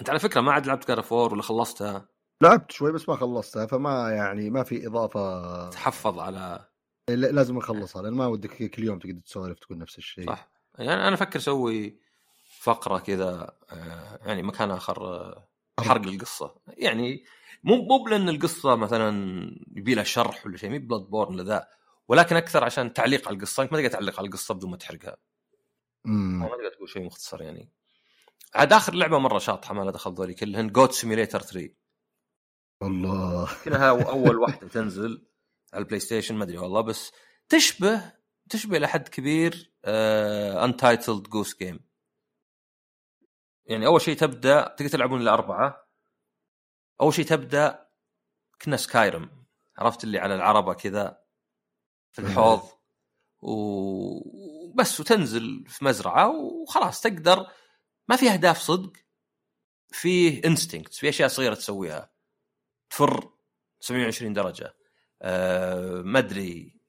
[0.00, 2.08] أنت على فكرة ما عاد لعبت كارا فور ولا خلصتها.
[2.42, 5.70] لعبت شوي بس ما خلصتها فما يعني ما في إضافة.
[5.70, 6.66] تحفظ على
[7.08, 10.26] لا- لازم أخلصها لأن ما ودك كل يوم تقعد تسولف تقول نفس الشيء.
[10.26, 10.50] صح.
[10.78, 11.98] يعني أنا أفكر أسوي
[12.60, 15.48] فقرة كذا آه، يعني مكان آخر آه،
[15.80, 16.54] حرق القصة.
[16.68, 17.24] يعني
[17.64, 19.10] مو مو لأن القصة مثلا
[19.76, 21.68] يبي لها شرح ولا شيء مي Bloodborne ولا ذا
[22.08, 23.62] ولكن أكثر عشان تعليق على القصة.
[23.62, 25.16] انك ما تقدر تعلق على القصة بدون ما تحرقها.
[26.06, 27.68] امم ما تقدر تقول شيء مختصر يعني.
[28.54, 31.70] عاد آخر لعبة مرة شاطحة ما لها دخل ذولي كلهن Goat Simulator 3
[32.82, 35.26] والله كانها أول واحدة تنزل
[35.72, 37.12] على ال PlayStation ما أدري والله بس
[37.48, 38.12] تشبه
[38.50, 39.72] تشبه إلى حد كبير
[40.64, 41.80] Untitled Goose Game
[43.66, 45.88] يعني أول شيء تبدأ تقدر تلعبون الا أربعة.
[47.00, 47.88] أول شيء تبدأ
[48.62, 49.44] كنا Skyrim
[49.78, 51.22] عرفت اللي على العربة كذا
[52.12, 52.68] في الحوض.
[53.40, 57.46] و- وبس وتنزل في مزرعة وخلاص تقدر
[58.08, 58.92] ما في أهداف صدق
[59.92, 62.11] فيه instinct في أشياء صغيرة تسويها.
[62.92, 63.30] تفر
[63.80, 64.76] 720 درجة.
[65.22, 66.80] أه ما أدري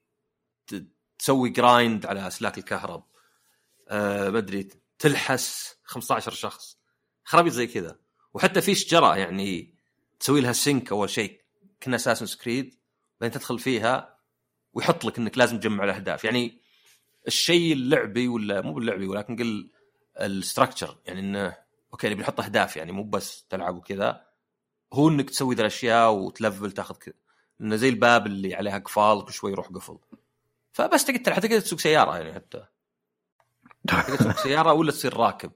[1.19, 3.03] تسوي grind على أسلاك الكهرب.
[3.89, 4.67] أه ما أدري
[4.99, 6.77] تلحس 15 شخص.
[7.23, 7.99] خرابيط زي كذا.
[8.33, 9.75] وحتى في شجرة يعني
[10.19, 11.41] تسوي لها sync أول شيء.
[11.83, 12.79] كنا Assassin's Creed
[13.21, 14.19] بعدين تدخل فيها
[14.73, 16.23] ويحط لك إنك لازم تجمع الأهداف.
[16.23, 16.61] يعني
[17.27, 19.71] الشيء اللعبي ولا مو باللعبي ولكن قل
[20.17, 21.57] ال structure يعني إنه
[21.93, 24.32] okay نبي نحط أهداف يعني مو بس تلعب وكذا.
[24.93, 27.13] هو إنك تسوي ذا الأشياء وت level تاخذ كذا
[27.61, 29.97] إنه زي الباب اللي عليها قفال كل شوي يروح قفل.
[30.71, 32.65] فبس تقدر تلعب تقدر تسوق سيارة يعني حتى.
[33.87, 35.51] تقدر تسوق سيارة ولا تصير راكب.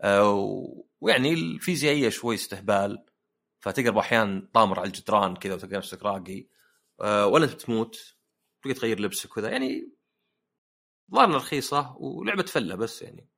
[0.00, 3.04] آه، ويعني الفيزيائية شوي استهبال.
[3.60, 6.46] فتقدر أحيانا طامر على الجدران كذا وتلقى نفسك راقي.
[7.00, 8.16] آه، ولا انت تموت.
[8.62, 9.50] تقدر تغير لبسك وكذا.
[9.50, 9.92] يعني
[11.14, 13.28] ظاهر رخيصة ولعبة فله بس يعني.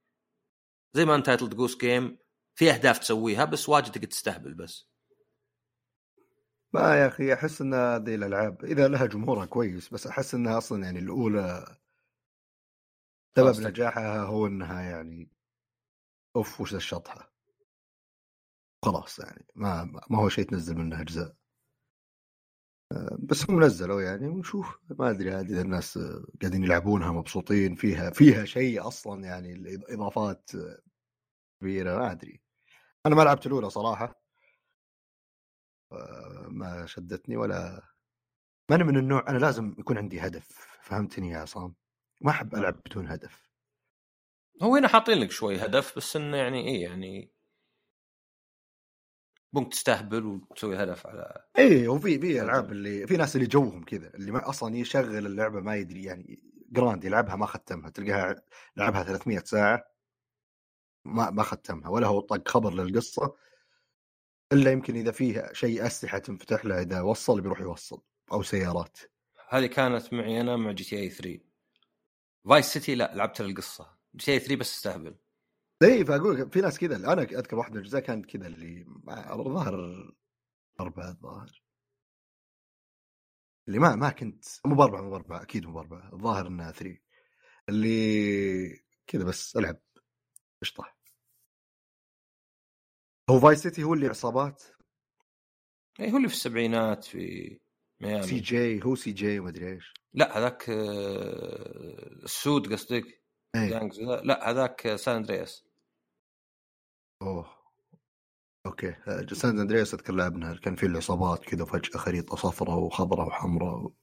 [0.95, 2.19] زي ما أنت تايتلد جوس جيم
[2.55, 4.96] في أهداف تسويها بس واجد تقدر تستهبل بس.
[6.75, 10.85] ما يا أخي أحس إن هذه الألعاب إذا لها جمهورها كويس بس أحس إنها أصلا
[10.85, 11.77] يعني الأولى
[13.39, 13.61] سبب.
[13.61, 15.31] نجاحها هو إنها يعني
[16.37, 17.33] أوف وش الشطحة؟
[18.85, 21.37] خلاص يعني ما ما هو شيء تنزل منها أجزاء.
[23.19, 24.79] بس هم نزلوا يعني ونشوف.
[24.91, 25.99] ما أدري عاد إذا الناس
[26.43, 30.51] قاعدين يلعبونها مبسوطين فيها فيها شيء أصلا يعني الاضافات
[31.61, 32.41] كبيرة ما أدري.
[33.07, 34.26] أنا ما لعبت الأولى صراحة.
[36.49, 37.83] ما شدتني ولا
[38.71, 40.49] ما أنا من النوع أنا لازم يكون عندي هدف
[40.83, 41.75] فهمتني يا عصام؟
[42.21, 43.51] ما أحب ألعب بدون هدف.
[44.63, 47.33] هو هنا حاطين لك شوي هدف بس إنه يعني إيه يعني
[49.53, 54.15] ممكن تستهبل وتسوي هدف على إيه وفي في ألعاب اللي في ناس اللي جوهم كذا
[54.15, 58.43] اللي ما أصلا يشغل اللعبة ما يدري يعني Grand يلعبها ما ختمها تلقاها
[58.77, 59.85] لعبها 300 ساعة
[61.05, 63.37] ما ما ختمها ولا هو طق خبر للقصة.
[64.53, 68.99] إلا يمكن إذا فيه شيء أسلحة تنفتح له إذا وصل بيروح يوصل أو سيارات.
[69.49, 71.41] هذه كانت معي أنا مع GTA 3
[72.49, 75.17] Vice City لا لعبت القصة GTA 3 بس استهبل.
[75.83, 80.15] إي فأقول في ناس كذا أنا أذكر واحد من الأجزاء كانت كذا اللي الظاهر
[80.81, 81.63] اربعه الظاهر
[83.69, 87.03] اللي ما ما كنت مو باربعه مو باربعه أكيد مو باربعه الظاهر إنها three.
[87.69, 89.81] اللي كذا بس ألعب.
[90.63, 90.96] قشطه
[93.31, 94.63] هو Vice City هو اللي عصابات؟
[96.01, 97.59] اي هو اللي في السبعينات في
[98.01, 98.23] ميامي.
[98.23, 99.95] سي جي هو سي جي وما أدري إيش.
[100.15, 103.23] لا هذاك آه، السود قصدك؟
[103.55, 103.89] إيه.
[104.23, 105.65] لا هذاك San Andreas.
[107.23, 107.57] أوه.
[108.67, 108.97] okay.
[109.33, 113.95] San Andreas أذكر لعبنا كان في العصابات كذا فجاه خريطة صفراء وخضراء وحمراء و...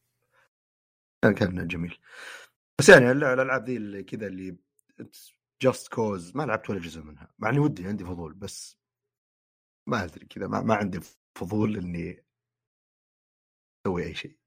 [1.22, 2.00] كان كان جميل.
[2.80, 4.58] بس يعني الألعاب ذي اللي كذا اللي
[5.62, 7.34] Just Cause ما لعبت ولا جزء منها.
[7.40, 8.83] مع إني ودي عندي فضول بس
[9.88, 11.00] ما أدري كذا ما, ما عندي
[11.36, 12.26] فضول إني
[13.86, 14.38] أسوي أي شيء.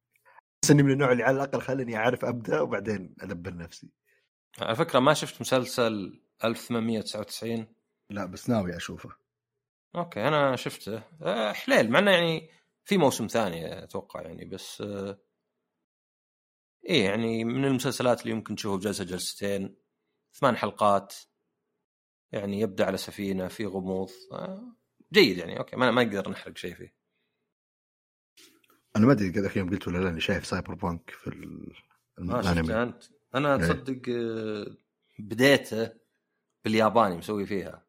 [0.62, 3.90] بس إني من النوع اللي على الأقل خليني أعرف أبدأ وبعدين أدبر نفسي.
[4.58, 7.66] على فكرة ما شفت مسلسل 1899
[8.10, 9.10] لا بس ناوي أشوفه.
[9.96, 11.02] okay أنا شفته.
[11.22, 12.50] آه، حليل مع إنه يعني
[12.84, 15.18] في موسم ثاني أتوقع يعني بس آه،
[16.86, 19.76] إيه يعني من المسلسلات اللي يمكن تشوفه بجلسة جلستين
[20.34, 21.14] ثمان حلقات
[22.32, 24.76] يعني يبدأ على سفينة في غموض آه،
[25.12, 26.94] جيد يعني okay ما ما نقدر نحرق شيء فيه.
[28.96, 31.26] أنا ما أدري كذا يوم قلت ولا لا إني شايف سايبر بانك في
[32.18, 33.04] الانمي آه أنت.
[33.34, 33.60] أنا إيه.
[33.60, 34.02] تصدق
[35.18, 35.92] بديته
[36.64, 37.86] بالياباني مسوي فيها.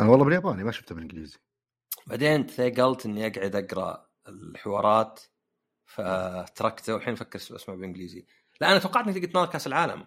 [0.00, 1.38] أنا والله بالياباني ما شفته بالإنجليزي.
[2.06, 5.20] بعدين ثقلت إني أقعد أقرأ الحوارات
[5.86, 6.94] فتركته.
[6.94, 8.26] والحين أفكر اسمع بالإنجليزي.
[8.60, 10.06] لا أنا توقعت انك تقدر كأس العالم.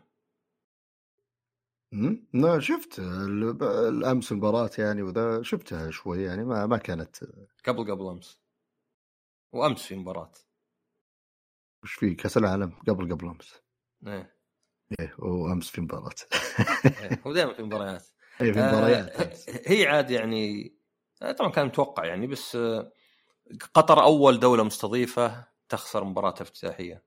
[1.93, 2.27] امم
[2.59, 7.15] شفت الأمس المباراة يعني وذا شفتها شوي يعني ما ما كانت.
[7.67, 8.39] قبل قبل أمس.
[9.53, 10.31] وأمس في مباراة.
[11.83, 13.61] وش في؟ كأس العالم قبل قبل أمس.
[14.07, 14.37] إيه.
[14.99, 16.15] إيه وأمس في مباراة.
[16.85, 17.21] إيه.
[17.27, 18.07] هو دائما في مباريات.
[18.41, 19.33] اي في مباريات آه
[19.65, 20.73] هي عاد يعني
[21.21, 22.91] آه، طبعا كان متوقع يعني بس آه،
[23.73, 27.03] قطر أول دولة مستضيفة تخسر مباراة افتتاحية.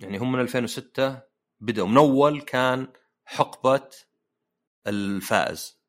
[0.00, 1.20] يعني هم من 2006
[1.60, 1.88] بدأوا.
[1.88, 2.88] من أول كان
[3.32, 3.90] حقبة
[4.86, 5.82] الفائز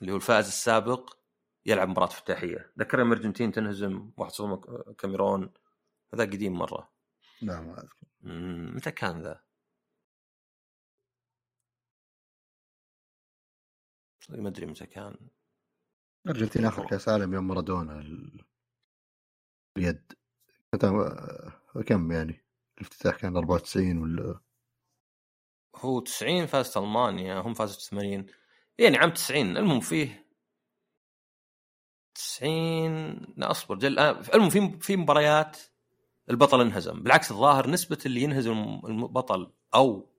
[0.00, 1.16] اللي هو الفائز السابق
[1.66, 2.72] يلعب مباراة افتتاحية.
[2.78, 5.52] ذكر الأرجنتين تنهزم 1-0 كاميرون.
[6.14, 6.92] هذا قديم مرة.
[7.42, 8.06] لا ما أذكر.
[8.74, 9.44] متى كان ذا؟
[14.28, 15.28] ما أدري متى كان.
[16.26, 18.00] الأرجنتين آخر كأس عالم يوم مارادونا
[19.76, 20.12] اليد
[21.86, 22.44] كم يعني؟
[22.78, 24.40] الافتتاح كان 94 ولا
[25.76, 28.26] هو 90 فازت ألمانيا هم فازوا 80
[28.78, 30.24] يعني عام 90 المهم فيه
[32.14, 35.58] 90 لا أصبر جل آه، المهم في في مباريات
[36.30, 37.02] البطل انهزم.
[37.02, 40.10] بالعكس الظاهر نسبة اللي ينهزم البطل أو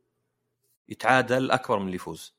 [0.90, 2.36] يتعادل أكبر من اللي يفوز.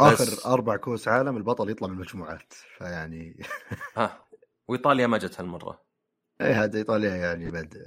[0.00, 3.42] آخر أربع كوس عالم البطل يطلع من المجموعات فيعني
[3.96, 4.26] ها
[4.68, 5.82] وإيطاليا ما جت هالمره
[6.40, 7.86] اي هذا إيطاليا يعني بعد.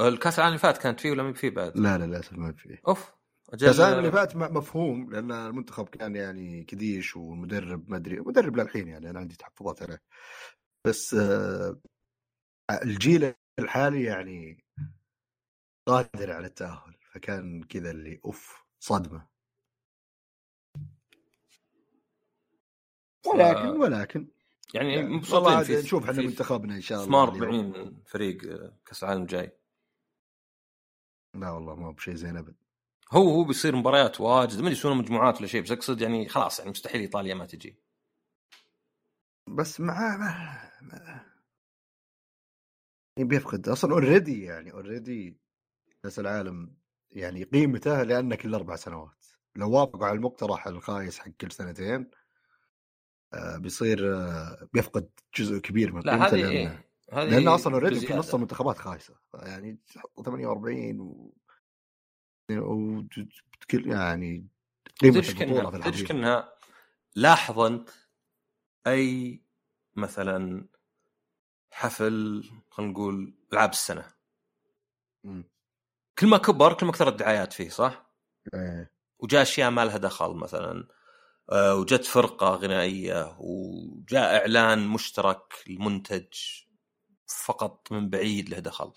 [0.00, 2.82] الكأس العالم اللي فات كانت فيه ولا ما فيه بعد؟ لا لا للأسف ما فيه
[2.88, 3.12] أوف.
[3.60, 8.88] كاس العالم اللي فات مفهوم لأن المنتخب كان يعني كديش والمدرب ما أدري مدرب للحين
[8.88, 10.02] يعني أنا عندي تحفظات عليه.
[10.86, 11.80] بس آه
[12.82, 14.64] الجيل الحالي يعني
[15.88, 19.28] قادر على التأهل فكان كذا اللي أوف صدمة.
[23.26, 24.28] ولكن ولكن
[24.74, 24.96] يعني
[25.32, 28.36] والله نشوف إحنا منتخبنا إن شاء الله 48 فريق
[28.84, 29.58] كأس العالم جاي
[31.34, 32.63] لا والله ما هو بشيء زين أبد.
[33.12, 36.58] هو هو بيصير مباريات واجد ما أدري يسوون مجموعات ولا شيء بس أقصد يعني خلاص
[36.58, 37.76] يعني مستحيل إيطاليا ما تجي
[39.48, 40.70] بس مع ما...
[40.82, 41.24] ما...
[43.18, 45.36] بيفقد أصلا already يعني already
[46.02, 46.74] كأس العالم
[47.10, 52.10] يعني قيمته لأنه كل أربع سنوات لو وافقوا على المقترح الخايس حق كل سنتين
[53.34, 58.14] آه، بيصير آه، بيفقد جزء كبير من لا هذه إيه؟ هذه لأن أصلا اوريدي في.
[58.14, 61.34] نص المنتخبات خايسة يعني تحط 48 و
[62.50, 63.02] و
[63.70, 64.46] كل- يعني
[65.00, 66.52] قيمة البطولة في الحقيقة كأنها
[67.16, 67.90] لاحظ انت
[68.86, 69.40] أي
[69.96, 70.68] مثلا
[71.70, 74.14] حفل خلينا نقول ألعاب السنة.
[76.18, 78.10] كل ما كبر كل ما كثرت الدعايات فيه صح؟
[78.54, 78.90] إيه.
[79.18, 80.88] وجاء أشياء ما لها دخل مثلا
[81.52, 86.26] آه، وجت فرقة غنائية وجاء إعلان مشترك المنتج
[87.44, 88.92] فقط من بعيد له دخل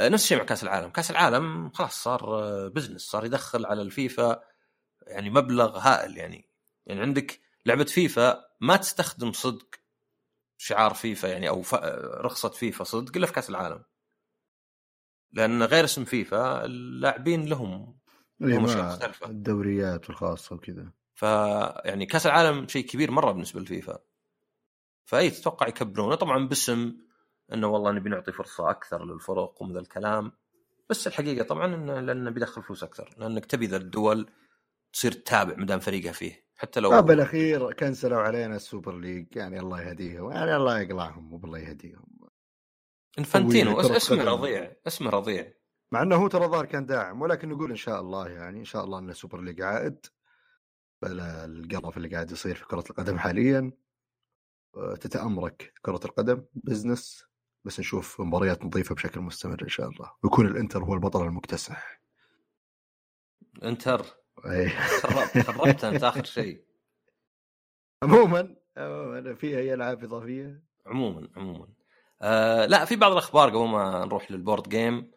[0.00, 0.90] نفس الشيء مع كأس العالم.
[0.90, 4.42] كأس العالم خلاص صار آه، business صار يدخل على الفيفا
[5.06, 6.48] يعني مبلغ هائل يعني.
[6.86, 9.68] يعني عندك لعبة فيفا ما تستخدم صدق
[10.58, 11.74] شعار فيفا يعني أو ف...
[12.24, 13.84] رخصة فيفا صدق إلا في كأس العالم.
[15.32, 17.98] لأن غير اسم فيفا اللاعبين لهم
[18.42, 19.26] إيه، مختلفة.
[19.26, 20.92] الدوريات الخاصه وكذا.
[21.14, 21.22] ف
[21.84, 23.98] يعني كأس العالم شيء كبير مرة بالنسبة للفيفا
[25.04, 26.96] فأي تتوقع يكبرونه؟ طبعا باسم
[27.54, 30.32] إنه والله نبي نعطي فرصة أكثر للفرق ومن ذا الكلام.
[30.90, 33.14] بس الحقيقة طبعا انه لأنه بيدخل فلوس أكثر.
[33.18, 34.30] لأنك تبي ذا الدول
[34.92, 36.44] تصير تتابع مدام فريقها فيه.
[36.56, 39.36] حتى لو بالاخير كنسلوا علينا ال Super League.
[39.36, 40.30] يعني الله يهديهم.
[40.30, 42.06] يعني الله يقلعهم وبالله يهديهم.
[43.18, 44.24] إنفانتينو اسمه.
[44.24, 44.72] رضيع.
[44.86, 45.52] اسمه رضيع.
[45.92, 47.22] مع إنه هو ترى الظاهر كان داعم.
[47.22, 50.06] ولكن نقول إن شاء الله يعني إن شاء الله إن ال Super League عائد.
[51.02, 53.72] بلا القرف اللي قاعد يصير في كرة القدم حاليا
[54.76, 57.29] آه، تتأمرك كرة القدم business
[57.64, 60.12] بس نشوف مباريات نظيفة بشكل مستمر إن شاء الله.
[60.22, 62.00] ويكون الإنتر هو البطل المكتسح.
[63.62, 64.06] إنتر.
[64.46, 64.68] إيه.
[64.78, 66.64] خربت خربت أنت آخر شيء.
[68.02, 70.62] عموما عموما في اي العاب إضافية.
[70.86, 71.68] عموما عموما.
[72.22, 75.10] آه لا في بعض الأخبار قبل ما نروح لل board game.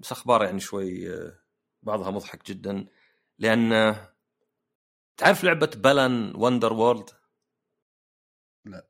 [0.00, 1.38] بس أخبار يعني شوي آه
[1.82, 2.86] بعضها مضحك جدا.
[3.38, 4.14] لأن آه،
[5.16, 7.10] تعرف لعبة Balan Wonderworld
[8.64, 8.86] لا.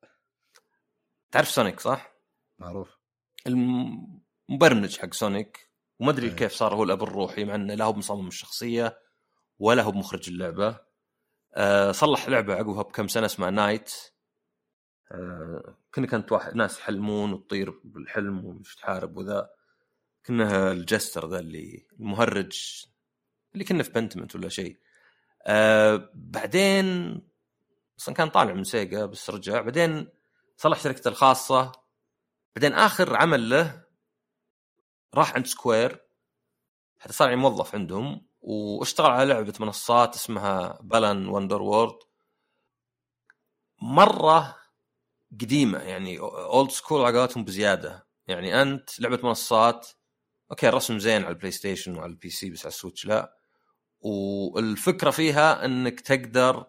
[1.31, 2.13] تعرف Sonic صح؟
[2.61, 2.99] معروف.
[3.47, 5.71] المبرمج حق Sonic
[6.01, 6.37] وما أدري إيه.
[6.37, 8.99] كيف صار هو الأب الروحي مع إنه لا هو بمصمم الشخصية
[9.59, 10.81] ولا هو بمخرج اللعبة.
[11.55, 13.95] آه صلح لعبة عقبها بكم سنة اسمها NiGHTS.
[15.13, 19.51] آه كنا كانت واحد ناس يحلمون وتطير بالحلم ومش تحارب وذا.
[20.27, 22.85] كنا ال jester ذا اللي المهرج
[23.53, 24.79] اللي كنا في بنتمنت ولا شيء.
[25.47, 27.21] آه بعدين
[27.99, 29.61] أصلا كان طالع من Sega بس رجع.
[29.61, 30.09] بعدين
[30.57, 31.73] صلح شركته الخاصة.
[32.57, 33.85] بعدين آخر عمل له
[35.15, 36.01] راح عند Square.
[36.99, 41.99] حتى صار موظف عندهم واشتغل على لعبة منصات اسمها Balan Wonderworld
[43.83, 44.57] مرة
[45.41, 48.07] قديمة يعني old school على قولتهم بزيادة.
[48.27, 49.89] يعني أنت لعبة منصات
[50.51, 53.37] أوكي الرسم زين على ال PlayStation وعلى ال PC بس على ال Switch لا.
[54.01, 56.67] والفكرة فيها إنك تقدر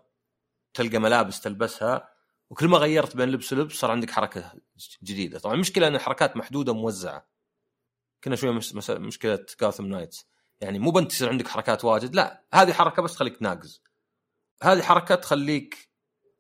[0.74, 2.11] تلقى ملابس تلبسها.
[2.52, 4.54] وكل ما غيرت بين لبس ولبس صار عندك حركة
[5.04, 5.40] جديدة.
[5.40, 7.28] طبعا المشكلة ان الحركات محدودة موزعة.
[8.24, 8.60] كنا شوية
[8.90, 10.28] مشكلة Gotham Knights
[10.62, 13.84] يعني مو بنت يصير عندك حركات واجد لا هذه حركة بس تخليك ناقز.
[14.64, 15.90] هذه حركة تخليك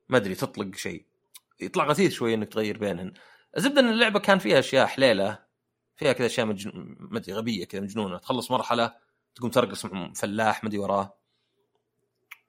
[0.10, 1.06] ما أدري تطلق شيء.
[1.62, 3.14] يطلع غثيث شوية إنك تغير بينهن.
[3.58, 5.40] الزبدة إن اللعبة كان فيها أشياء حليلة
[5.96, 6.72] فيها كذا أشياء مجن...
[7.00, 8.18] ما أدري غبية كذا مجنونة.
[8.18, 8.96] تخلص مرحلة
[9.36, 11.21] تقوم ترقص مع فلاح ما أدري وراه.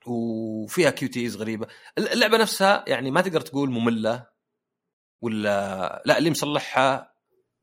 [0.06, 1.66] وفيها QTEs غريبة.
[1.98, 4.26] اللعبة نفسها يعني ما تقدر تقول مملة
[5.20, 7.14] ولا لا اللي مصلحها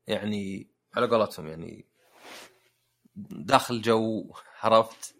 [0.06, 1.88] يعني على قولتهم يعني
[3.30, 5.14] داخل جو عرفت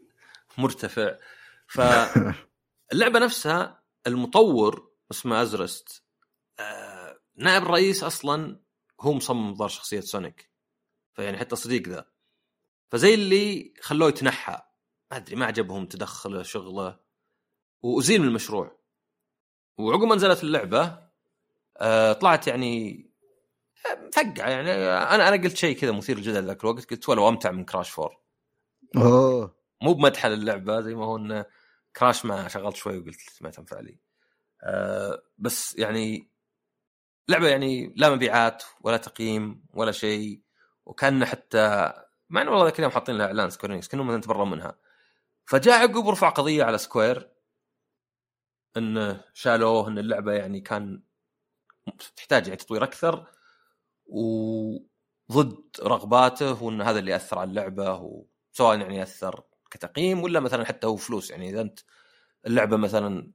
[0.58, 1.16] مرتفع.
[1.66, 6.04] فاللعبه نفسها المطور اسمه أزرست
[6.58, 8.60] آه نائب الرئيس أصلا
[9.00, 10.50] هو مصمم ظهر شخصية سونيك.
[11.14, 12.10] فيعني حتى صديق ذا.
[12.90, 14.62] فزي اللي خلوه يتنحى.
[15.10, 17.09] ما أدري ما عجبهم تدخله شغله.
[17.82, 18.80] وأزيل من المشروع.
[19.78, 20.98] وعقب ما نزلت اللعبة
[21.78, 23.06] آه طلعت يعني
[24.06, 24.72] مفقعه يعني.
[24.72, 28.20] أنا أنا قلت شيء كذا مثير للجدل ذاك الوقت قلت ولو أمتع من كراش 4
[28.96, 29.56] أوه.
[29.82, 31.44] مو بمدح للعبه زي ما هو انه
[31.96, 33.98] كراش ما شغلت شوي وقلت ما تنفع لي.
[34.62, 36.30] أه بس يعني
[37.28, 40.40] لعبة يعني لا مبيعات ولا تقييم ولا شيء
[40.86, 41.92] وكان حتى
[42.30, 44.78] مع انه والله ذاك اليوم حاطين لها إعلان Square كأنهم مثلا تبرأوا منها.
[45.46, 47.30] فجاء عقب رفع قضية على Square
[48.76, 51.02] انه شالوه إن اللعبة يعني كان
[52.16, 53.26] تحتاج يعني تطوير أكثر
[54.06, 60.86] وضد رغباته وإن هذا اللي اثر على اللعبة سواء يعني يأثر كتقييم ولا مثلا حتى
[60.86, 61.30] هو فلوس.
[61.30, 61.80] يعني إذا أنت
[62.46, 63.32] اللعبة مثلا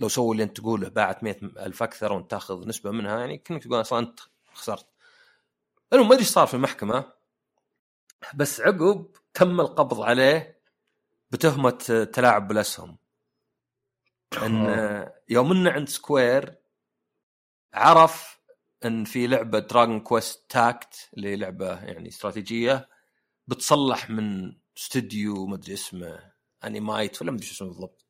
[0.00, 3.64] لو سووا اللي أنت تقوله باعت مئة ألف أكثر وأنت تاخذ نسبة منها يعني كأنك
[3.64, 4.20] تقول أصلا أنت
[4.54, 4.86] خسرت.
[5.92, 7.12] المهم ما أدري إيش صار في المحكمة
[8.34, 10.62] بس عقب تم القبض عليه
[11.30, 11.70] بتهمة
[12.12, 12.98] تلاعب بالاسهم
[14.36, 16.54] إن يوم إنه عند Square
[17.74, 18.40] عرف
[18.84, 22.88] إن في لعبة Dragon Quest Tact اللي لعبة يعني استراتيجية
[23.46, 26.32] بتصلح من استوديو ما أدري اسمه
[26.64, 28.06] انيمايت ولا ما أدري شو اسمه بالضبط.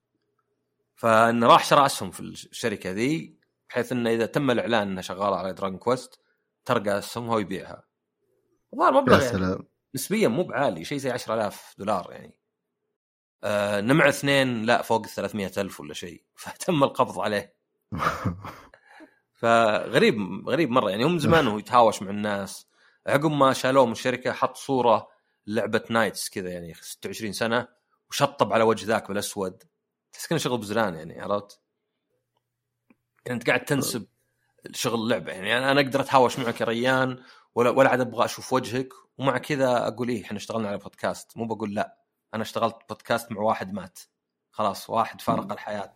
[0.95, 3.39] فانه راح شرى اسهم في الشركة ذي
[3.69, 6.21] بحيث إنه إذا تم الإعلان انها شغاله على Dragon Quest
[6.65, 7.85] ترقى اسهمها ويبيعها
[8.73, 9.69] الظاهر مبلغ يعني.
[9.95, 12.35] نسبيا مو بعالي شيء زي 10000 دولار يعني.
[13.45, 16.23] آه نمع اثنين لا فوق ال 300 ألف ولا شيء.
[16.37, 17.55] فتم القبض عليه.
[19.41, 20.91] فغريب غريب مرة.
[20.91, 22.67] يعني هم زمان هو يتهاوش مع الناس.
[23.07, 25.09] عقب ما شالوه من الشركة حط صورة
[25.47, 27.69] لعبة NiGHTS كذا يعني 26 سنة
[28.11, 29.63] وشطب على وجه ذاك بالأسود.
[30.13, 31.61] تحس كأنه شغل بزران يعني عرفت؟
[33.27, 34.07] يعني انت قاعد تنسب
[34.73, 35.33] شغل اللعبة.
[35.33, 37.23] يعني أنا أنا أقدر أتهاوش معك يا ريان
[37.55, 41.37] ولا ولا عاد أبغى أشوف وجهك ومع كذا أقول إيه إحنا اشتغلنا على بودكاست.
[41.37, 41.97] مو بقول لا.
[42.35, 43.99] أنا اشتغلت بودكاست مع واحد مات.
[44.51, 45.95] خلاص واحد فارق الحياة.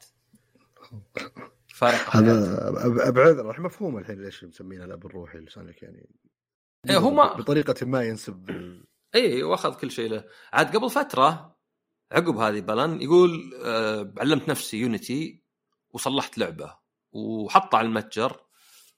[1.75, 6.11] فارق هذا بعذر الحين مفهوم الحين ليش مسمينه الأب الروحي لسانك يعني.
[6.91, 8.51] إيه، هو ما- بطريقة ما ينسب
[9.15, 10.25] اي وأخذ كل شيء له.
[10.53, 11.57] عاد قبل فترة
[12.13, 15.43] عقب هذه بلن يقول آه علمت نفسي يونيتي
[15.91, 16.77] وصلحت لعبة
[17.13, 18.41] وحطها على المتجر.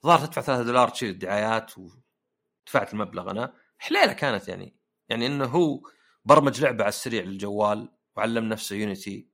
[0.06, 3.30] ظهر تدفع 3 دولار تشيل الدعايات ودفعت المبلغ.
[3.30, 4.76] أنا حليلة كانت يعني.
[5.08, 5.80] يعني إنه هو
[6.24, 9.28] برمج لعبة على السريع للجوال وعلم نفسه يونيتي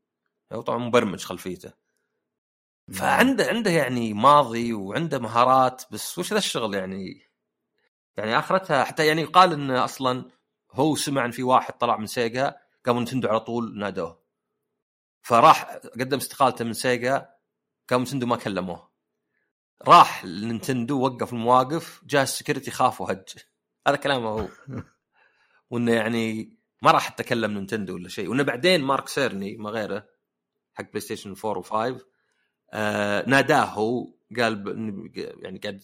[0.52, 1.72] هو طبعا مبرمج خلفيته.
[2.92, 7.22] فعنده عنده يعني ماضي وعنده مهارات بس وش ذا الشغل يعني؟
[8.16, 10.30] يعني آخرتها حتى يعني يقال انه أصلا
[10.72, 14.20] هو سمع إن في واحد طلع من Sega قاموا Nintendo على طول نادوه.
[15.22, 15.62] فراح
[16.00, 17.34] قدم استقالته من Sega
[17.88, 18.90] قام Nintendo ما كلموه.
[19.82, 23.28] راح ل Nintendo وقف المواقف جاء ال security خاف وهج.
[23.86, 24.48] هذا كلامه هو.
[25.70, 28.28] وإنه يعني ما راح حتى كلم Nintendo ولا شيء.
[28.30, 30.08] وإنه بعدين مارك سيرني ما غيره
[30.74, 32.02] حق PlayStation 4 و5
[32.72, 35.82] آه ناداه هو قال ب- يعني قاعد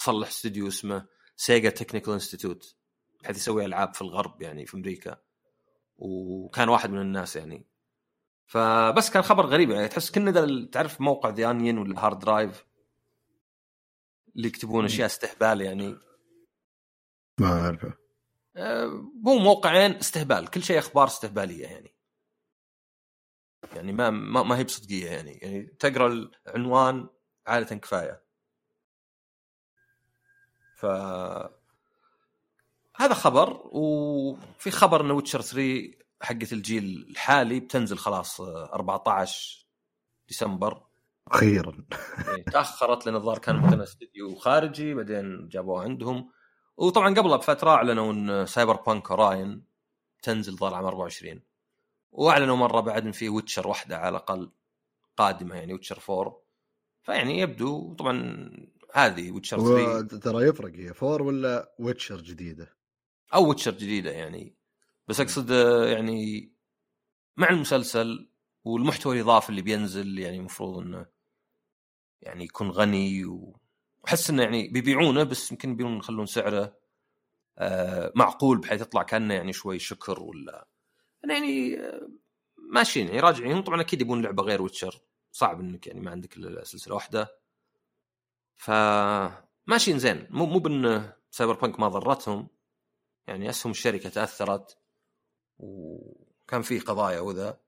[0.00, 1.06] أصلح استوديو اسمه
[1.36, 2.76] Sega Technical Institute
[3.22, 5.16] بحيث يسوي ألعاب في الغرب يعني في أمريكا.
[5.98, 7.66] وكان واحد من الناس يعني.
[8.46, 9.88] فبس كان خبر غريب يعني.
[9.88, 12.66] تحس كنا تعرف موقع The Onion ولا Hard Drive
[14.36, 15.96] اللي يكتبون أشياء استهبال يعني.
[17.40, 17.94] ما أعرفه.
[18.56, 18.84] آه،
[19.26, 21.94] هو موقعين استهبال كل شيء أخبار استهبالية يعني.
[23.76, 25.32] يعني ما ما, ما هي بصدقية يعني.
[25.32, 27.08] يعني تقرأ العنوان
[27.46, 28.22] عادة كفاية.
[30.76, 30.86] ف
[32.96, 35.92] هذا خبر وفي خبر إن Witcher 3
[36.22, 39.66] حقت الجيل الحالي بتنزل خلاص آه، 14
[40.28, 40.82] ديسمبر.
[41.28, 41.84] أخيرا.
[42.26, 46.30] يعني تأخرت لأن الظاهر كان عندنا استديو خارجي بعدين جابوه عندهم.
[46.80, 49.64] وطبعا قبلها بفترة أعلنوا إن Cyberpunk Orion
[50.22, 51.42] تنزل ظهر عام 24
[52.12, 54.52] وأعلنوا مرة بعد إن في Witcher واحدة على الأقل
[55.16, 56.42] قادمة يعني Witcher 4
[57.02, 58.50] فيعني يبدو طبعا
[58.94, 62.76] هذه Witcher 3 هو ترى يفرق هي four ولا Witcher جديدة؟
[63.34, 64.54] أو Witcher جديدة يعني.
[65.08, 65.50] بس أقصد
[65.88, 66.52] يعني
[67.36, 68.30] مع المسلسل
[68.64, 71.06] والمحتوى الإضافي اللي بينزل يعني المفروض إنه
[72.20, 73.59] يعني يكون غني و-
[74.02, 76.80] واحس إنه يعني بيبيعونه بس يمكن يبيعون يخلون سعره
[77.58, 80.68] آه، معقول بحيث يطلع كأنه يعني شوي شكر ولا
[81.30, 82.08] يعني آه،
[82.72, 83.52] ماشيين يعني راجعين.
[83.52, 85.00] هم طبعا أكيد يبون لعبة غير Witcher.
[85.32, 87.40] صعب إنك يعني ما عندك إلا سلسلة واحدة.
[88.56, 88.70] ف
[89.66, 90.26] ماشيين زين.
[90.30, 92.48] مو مو بإن Cyberpunk ما ضرتهم.
[93.26, 94.78] يعني أسهم الشركة تأثرت
[95.58, 97.60] وكان فيه قضايا وذا.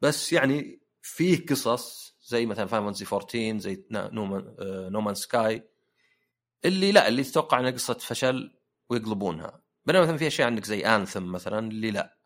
[0.00, 4.54] بس يعني فيه قصص زي مثلا Final Fantasy 14 زي No Man's
[4.92, 5.68] No Man's Sky
[6.64, 8.58] اللي لا اللي تتوقع إنها قصة فشل
[8.90, 9.60] ويقلبونها.
[9.84, 12.16] بينما مثلا في أشياء عندك زي Anthem مثلا اللي لا.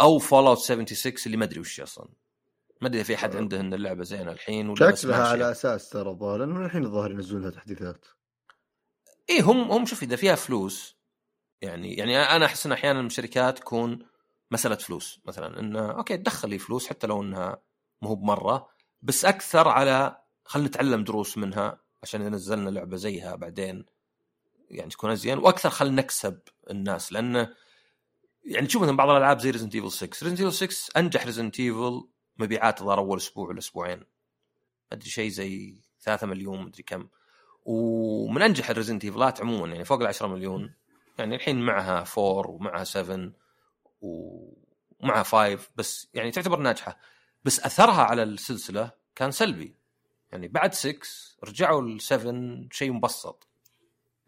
[0.00, 2.08] أو Fallout 76 اللي ما أدري وش أصلا.
[2.80, 5.28] ما أدري في أحد عنده إن اللعبة زينة الحين ولا شكلها.
[5.28, 8.06] على أساس ترى الظاهر لأنه الحين الظاهر ينزلون لها تحديثات.
[9.30, 10.96] إيه هم هم شوف إذا فيها فلوس
[11.62, 14.06] يعني يعني أنا أحس إن أحيانا الشركات تكون
[14.50, 15.60] مسألة فلوس مثلا.
[15.60, 17.62] إنه okay تدخل لي فلوس حتى لو إنها
[18.02, 18.79] مو بمرة.
[19.02, 23.86] بس أكثر على خلينا نتعلم دروس منها عشان إذا نزلنا لعبة زيها بعدين
[24.70, 25.38] يعني تكون أزين.
[25.38, 26.38] وأكثر خلينا نكسب
[26.70, 27.54] الناس لأنه
[28.44, 32.08] يعني تشوف مثلا بعض الألعاب زي Resident Evil 6 Resident Evil 6 أنجح Resident Evil
[32.38, 34.04] مبيعات الظاهر أول أسبوع ولا أسبوعين.
[34.92, 37.08] أدري شيء زي 3 مليون مدري كم.
[37.64, 40.74] ومن أنجح ال Resident Evil ات عموما يعني فوق ال 10 مليون.
[41.18, 43.32] يعني الحين معها 4 ومعها 7
[44.00, 46.98] ومعها 5 بس يعني تعتبر ناجحة.
[47.44, 49.76] بس أثرها على السلسلة كان سلبي.
[50.32, 50.98] يعني بعد 6
[51.44, 53.48] رجعوا ل 7 شيء مبسط.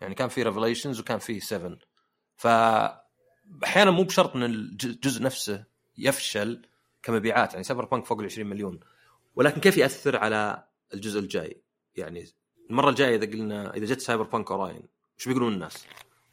[0.01, 1.79] يعني كان في Revelations وكان في 7
[2.37, 2.47] ف
[3.65, 5.65] أحيانا مو بشرط إن الجزء نفسه
[5.99, 6.67] يفشل
[7.03, 7.53] كمبيعات.
[7.53, 8.81] يعني Cyberpunk فوق ال 20 مليون.
[9.35, 11.63] ولكن كيف يأثر على الجزء الجاي؟
[11.97, 12.29] يعني
[12.71, 14.89] المرة الجاية إذا قلنا إذا جت Cyberpunk Orion
[15.19, 15.87] وش بيقولون الناس؟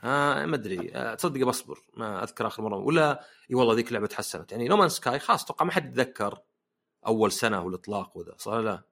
[0.04, 0.92] آه ما أدري.
[0.96, 2.78] آه تصدق بصبر ما أذكر آخر مرة.
[2.78, 4.52] ولا إي والله ذيك اللعبة تحسنت.
[4.52, 6.40] يعني No Man's Sky خلاص أتوقع ما حد يتذكر.
[7.08, 8.84] أول سنة والاطلاق وذا صح لا؟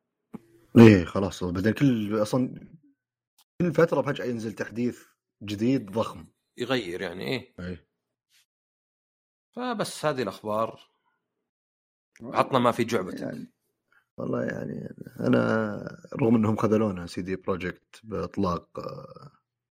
[0.78, 1.44] إيه خلاص.
[1.44, 2.68] بعدين كل أصلا
[3.62, 5.04] كل فترة فجأة ينزل تحديث
[5.44, 6.28] جديد ضخم.
[6.58, 7.56] يغير يعني إيه.
[7.60, 7.88] إيه.
[9.56, 10.90] فبس هذه الأخبار.
[12.22, 13.12] عطنا ما في جعبة.
[13.12, 13.54] يعني
[14.18, 15.78] والله يعني أنا
[16.22, 18.80] رغم إنهم خذلونا CD Projekt بإطلاق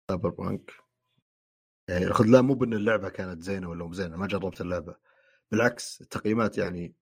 [0.09, 0.71] Cyberpunk
[1.89, 4.97] يعني الخذلان مو بأن اللعبة كانت زينة ولا مو زينة ما جربت اللعبة.
[5.51, 6.95] بالعكس التقييمات يعني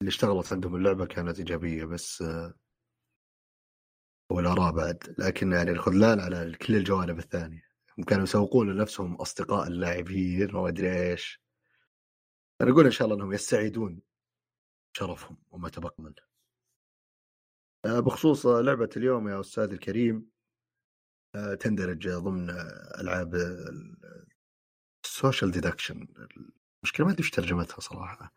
[0.00, 2.54] اللي اشتغلت عندهم اللعبة كانت إيجابية بس آه،
[4.32, 5.14] والاراء بعد.
[5.18, 7.62] لكن يعني الخذلان على كل الجوانب الثانية.
[7.98, 11.42] هم كانوا يسوقون لنفسهم أصدقاء اللاعبين وما أدري إيش.
[12.60, 14.00] أنا أقول إن شاء الله إنهم يستعيدون
[14.96, 16.14] شرفهم وما تبقى منه
[17.84, 20.30] آه، بخصوص لعبة اليوم يا أستاذ الكريم
[21.34, 22.50] آه، تندرج ضمن
[23.00, 23.34] ألعاب
[25.04, 26.08] ال social deduction
[26.82, 28.32] المشكلة ما أدري إيش ترجمتها صراحة.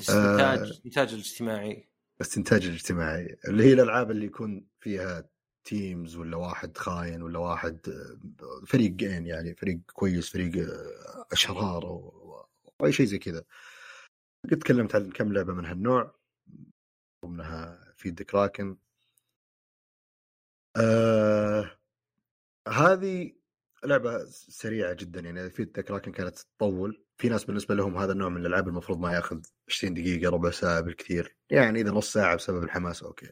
[0.00, 1.88] استنتاج الاستنتاج الاجتماعي.
[2.16, 5.28] الاستنتاج الاجتماعي اللي هي الألعاب اللي يكون فيها
[5.64, 10.52] teams ولا واحد خاين ولا واحد آه، فريقين يعني فريق كويس فريق
[11.32, 12.46] أشرار أو
[12.84, 13.44] أي شيء زي كذا.
[14.50, 16.14] قد تكلمت عن كم لعبة من هالنوع
[17.24, 18.76] ضمنها Feed the Kraken
[20.76, 21.78] آه
[22.68, 23.32] هذه
[23.84, 27.03] لعبة سريعة جدا يعني Feed the Kraken كانت تطول.
[27.18, 30.80] في ناس بالنسبة لهم هذا النوع من الألعاب المفروض ما ياخذ 20 دقيقة ربع ساعة
[30.80, 31.36] بالكثير.
[31.50, 33.30] يعني إذا نص ساعة بسبب الحماس okay.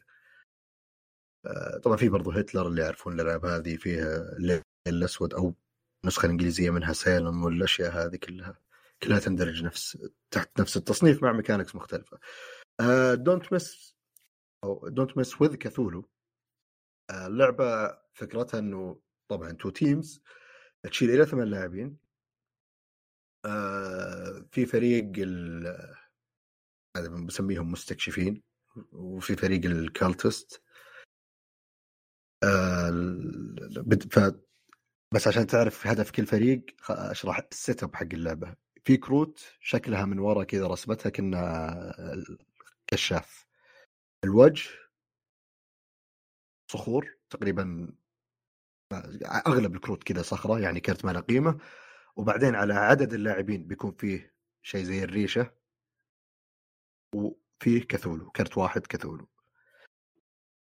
[1.46, 5.54] آه طبعا في برضو هتلر اللي يعرفون الألعاب هذه فيها الليل الأسود أو
[6.04, 8.58] النسخة الإنجليزية منها Salem والأشياء هذه كلها.
[9.02, 9.98] كلها تندرج نفس
[10.30, 12.18] تحت نفس التصنيف مع mechanics مختلفة.
[13.14, 13.96] Don't Mess
[14.64, 16.08] أو Don't Mess with Cthulhu
[17.10, 20.22] اللعبة فكرتها إنه طبعا two teams
[20.90, 22.01] تشيل إلى ثمان لاعبين.
[23.44, 25.18] آه في فريق
[26.96, 28.42] هذا بسميهم مستكشفين
[28.92, 30.62] وفي فريق ال cultists.
[32.44, 32.90] آه
[35.14, 38.54] بس عشان تعرف هدف كل فريق أشرح ال setup حق اللعبة.
[38.84, 41.94] في كروت شكلها من ورا كذا رسمتها كنا
[42.86, 43.46] كشاف
[44.24, 44.70] الوجه
[46.70, 47.92] صخور تقريبا
[49.46, 51.58] أغلب الكروت كذا صخرة يعني كرت ما له قيمة.
[52.16, 55.54] وبعدين على عدد اللاعبين بيكون فيه شيء زي الريشة
[57.14, 59.28] وفيه كثولو كرت واحد كثولو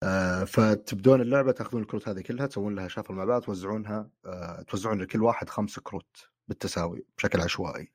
[0.02, 5.02] آه فتبدون اللعبة تاخذون الكروت هذه كلها تسوون لها شافل مع بعض توزعونها آه توزعون
[5.02, 7.92] لكل واحد خمس كروت بالتساوي بشكل عشوائي.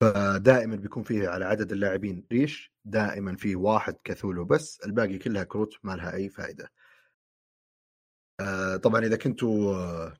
[0.00, 5.74] فدائما بيكون فيه على عدد اللاعبين ريش دائما فيه واحد كثولو بس الباقي كلها كروت
[5.82, 6.72] ما لها أي فائدة.
[8.40, 10.14] آه طبعا إذا كنتوا آه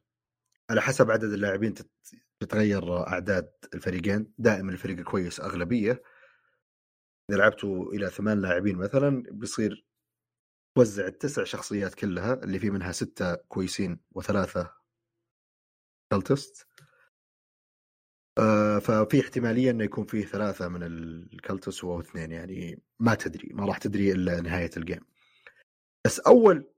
[0.70, 1.74] على حسب عدد اللاعبين
[2.40, 4.32] تتغير أعداد الفريقين.
[4.38, 6.02] دائما الفريق الكويس أغلبية.
[7.30, 9.86] إذا لعبتوا إلى ثمان لاعبين مثلا بيصير
[10.76, 14.72] توزع التسع شخصيات كلها اللي في منها ستة كويسين وثلاثة
[16.12, 16.68] cultist.
[18.38, 22.32] آه ففي احتمالية إنه يكون فيه ثلاثة من ال cultists أو اثنين.
[22.32, 25.00] يعني ما تدري ما راح تدري إلا نهاية ال game.
[26.06, 26.70] بس أول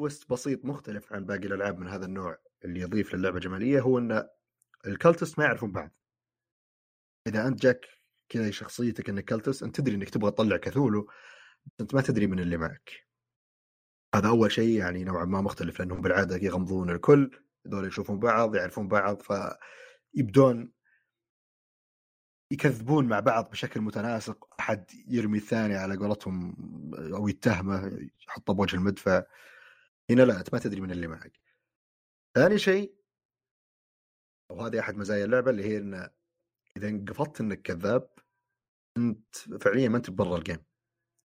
[0.00, 2.47] twist بسيط مختلف عن باقي الألعاب من هذا النوع.
[2.64, 4.28] اللي يضيف للعبة جمالية هو إن
[4.86, 5.90] ال cultists ما يعرفون بعض.
[7.26, 7.86] إذا أنت جاك
[8.28, 11.10] كذا شخصيتك انك cultist أنت تدري إنك تبغى تطلع Cthulhu
[11.66, 13.08] بس أنت ما تدري من اللي معك.
[14.14, 18.88] هذا أول شيء يعني نوعا ما مختلف لأنهم بالعادة يغمضون الكل هذول يشوفون بعض يعرفون
[18.88, 19.32] بعض ف
[20.14, 20.72] يبدون
[22.50, 24.48] يكذبون مع بعض بشكل متناسق.
[24.60, 26.56] أحد يرمي الثاني على قولتهم
[27.14, 29.22] أو يتهمه يحطه بوجه المدفع.
[30.10, 31.47] هنا لا أنت ما تدري من اللي معك.
[32.34, 32.94] ثاني شيء
[34.50, 36.10] وهذه أحد مزايا اللعبة اللي هي إن
[36.76, 38.10] إذا انقفضت انك كذاب
[38.96, 40.64] أنت فعليا ما أنت برا الجيم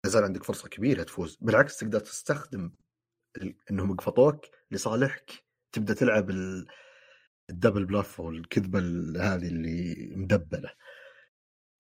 [0.06, 1.38] زال عندك فرصة كبيرة تفوز.
[1.42, 2.72] بالعكس تقدر تستخدم
[3.72, 5.46] إنهم قفطوك لصالحك.
[5.72, 6.68] تبدأ تلعب ال...
[7.50, 8.80] الدبل بلف أو الكذبة
[9.20, 10.72] هذه اللي مدبلة.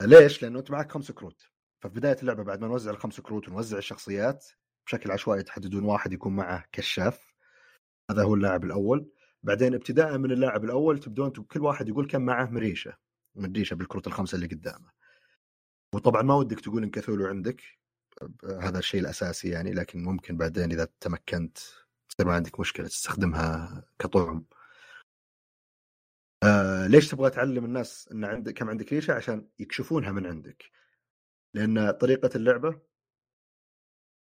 [0.01, 1.41] ليش؟ لأنه أنت معك خمس كروت.
[1.83, 4.45] ففي بداية اللعبة بعد ما نوزع الخمس كروت ونوزع الشخصيات
[4.87, 7.34] بشكل عشوائي تحددون واحد يكون معه كشاف.
[8.11, 9.11] هذا هو اللاعب الأول.
[9.43, 12.97] بعدين ابتداء من اللاعب الأول تبدون كل واحد يقول كم معه مريشة.
[13.35, 14.91] مريشة بالكروت الخمسة اللي قدامه.
[15.95, 17.63] وطبعا ما ودك تقول ان Cthulhu عندك
[18.61, 21.57] هذا الشيء الأساسي يعني لكن ممكن بعدين إذا تمكنت
[22.09, 24.45] تصير ما عندك مشكلة تستخدمها كطعم.
[26.43, 30.71] آه ليش تبغى تعلم الناس إن عندك كم عندك ريشة؟ عشان يكشفونها من عندك.
[31.53, 32.81] لأن طريقة اللعبة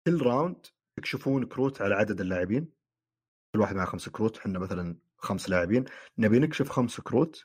[0.07, 0.67] كل round
[0.99, 2.80] يكشفون كروت على عدد اللاعبين.
[3.55, 5.85] كل واحد معه خمس كروت إحنا مثلا خمس لاعبين
[6.19, 7.45] نبي نكشف خمس كروت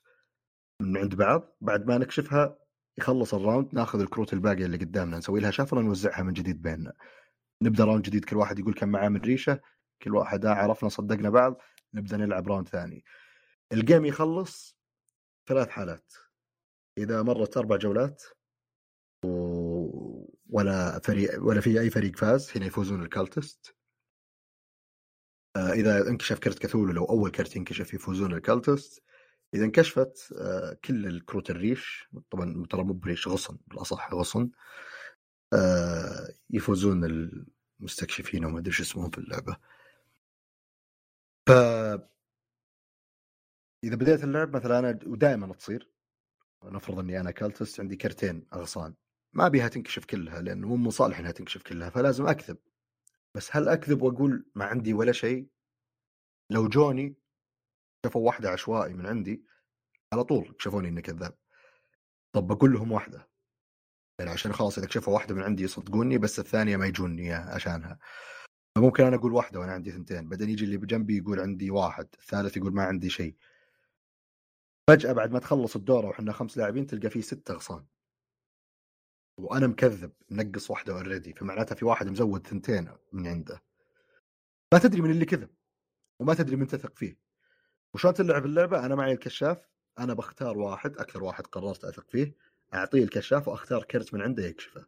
[0.82, 2.58] من عند بعض بعد ما نكشفها
[2.98, 6.94] يخلص ال round ناخذ الكروت الباقية اللي قدامنا نسوي لها shuffle نوزعها من جديد بيننا.
[7.62, 9.60] نبدأ round جديد كل واحد يقول كم معاه من ريشة
[10.02, 11.62] كل واحد عرفنا صدقنا بعض
[11.94, 13.04] نبدأ نلعب round ثاني.
[13.72, 14.78] ال game يخلص
[15.48, 16.14] ثلاث حالات.
[16.98, 18.24] إذا مرت أربع جولات
[19.26, 19.30] و...
[20.50, 23.76] ولا فريق ولا في أي فريق فاز هنا يفوزون ال cultists.
[25.58, 29.04] إذا انكشف كرت Cthulhu لو أول كرت ينكشف يفوزون ال cultists.
[29.54, 34.50] إذا انكشفت آه كل الكروت الريش طبعا ترى مو بريش غصن بالأصح غصن
[35.54, 37.06] آه يفوزون
[37.80, 39.58] المستكشفين وما أدري اسمهم في اللعبة.
[41.48, 41.52] ف
[43.84, 45.90] إذا بديت اللعب مثلا أنا ودائما تصير
[46.64, 48.94] نفرض إني أنا cultist عندي كرتين أغصان.
[49.34, 52.58] ما أبيها تنكشف كلها لأنه مو من صالح إنها تنكشف كلها فلازم أكذب.
[53.36, 55.48] بس هل أكذب وأقول ما عندي ولا شيء؟
[56.52, 57.16] لو جوني
[58.06, 59.46] شافوا واحدة عشوائي من عندي
[60.14, 61.38] على طول شافوني إني كذاب.
[62.36, 63.30] طب بقول لهم واحدة.
[64.20, 68.00] يعني عشان خلاص إذا كشفوا واحدة من عندي يصدقوني بس الثانية ما يجوني عشانها.
[68.76, 72.58] فممكن أنا أقول واحدة وأنا عندي ثنتين بعدين يجي اللي بجنبي يقول عندي واحد الثالث
[72.58, 73.36] يقول ما عندي شيء.
[74.90, 77.86] فجأة بعد ما تخلص الدورة وحنا خمس لاعبين تلقى فيه ستة اغصان
[79.38, 83.64] وأنا مكذب منقص واحدة اوريدي فمعناتها في واحد مزود ثنتين من عنده.
[84.74, 85.50] ما تدري من اللي كذب
[86.20, 87.18] وما تدري من تثق فيه.
[87.94, 89.70] وشلون تلعب اللعبة؟ أنا معي الكشاف
[90.00, 92.36] أنا بختار واحد أكثر واحد قررت أثق فيه
[92.74, 94.86] أعطيه الكشاف وأختار كرت من عنده يكشفه.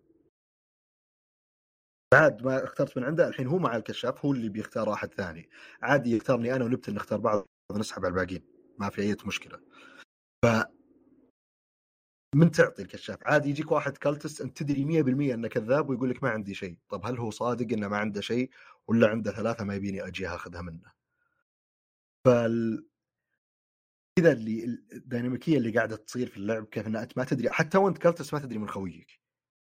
[2.14, 5.50] بعد ما اخترت من عنده الحين هو مع الكشاف هو اللي بيختار واحد ثاني.
[5.82, 8.44] عادي يختارني أنا ونبتل نختار بعض ونسحب على الباقيين
[8.80, 9.60] ما في أي مشكلة.
[10.46, 10.77] ف
[12.36, 16.30] من تعطي الكشاف؟ عادي يجيك واحد cultist أنت تدري 100% أنه كذاب ويقول لك ما
[16.30, 16.78] عندي شيء.
[16.90, 18.50] طب هل هو صادق إنه ما عنده شيء
[18.88, 20.92] ولا عنده ثلاثة ما يبيني أجي أخذها منه؟
[22.26, 22.88] فال
[24.20, 28.34] كذا اللي الديناميكية اللي قاعدة تصير في اللعب كيف أنت ما تدري حتى وأنت cultist
[28.34, 29.22] ما تدري من خويك.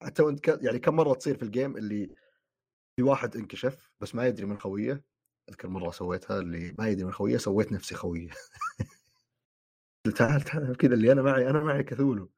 [0.02, 0.59] حتى وأنت ك...
[0.62, 2.14] يعني كم مرة تصير في ال game اللي
[2.96, 5.04] في واحد انكشف بس ما يدري من خويه؟
[5.48, 8.30] أذكر مرة سويتها اللي ما يدري من خويه سويت نفسي خويه.
[10.18, 12.30] تعال تعال كذا اللي أنا معي أنا معي كثولو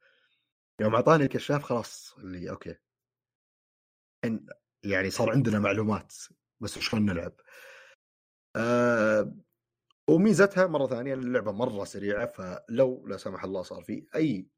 [0.81, 2.75] يوم أعطاني الكشاف خلاص اللي أوكي.
[4.85, 6.15] يعني صار عندنا معلومات
[6.61, 7.33] بس شلون نلعب؟
[8.57, 9.35] أه
[10.11, 14.49] وميزتها مرة ثانية اللعبة مرة سريعة فلو لا سمح الله صار في أي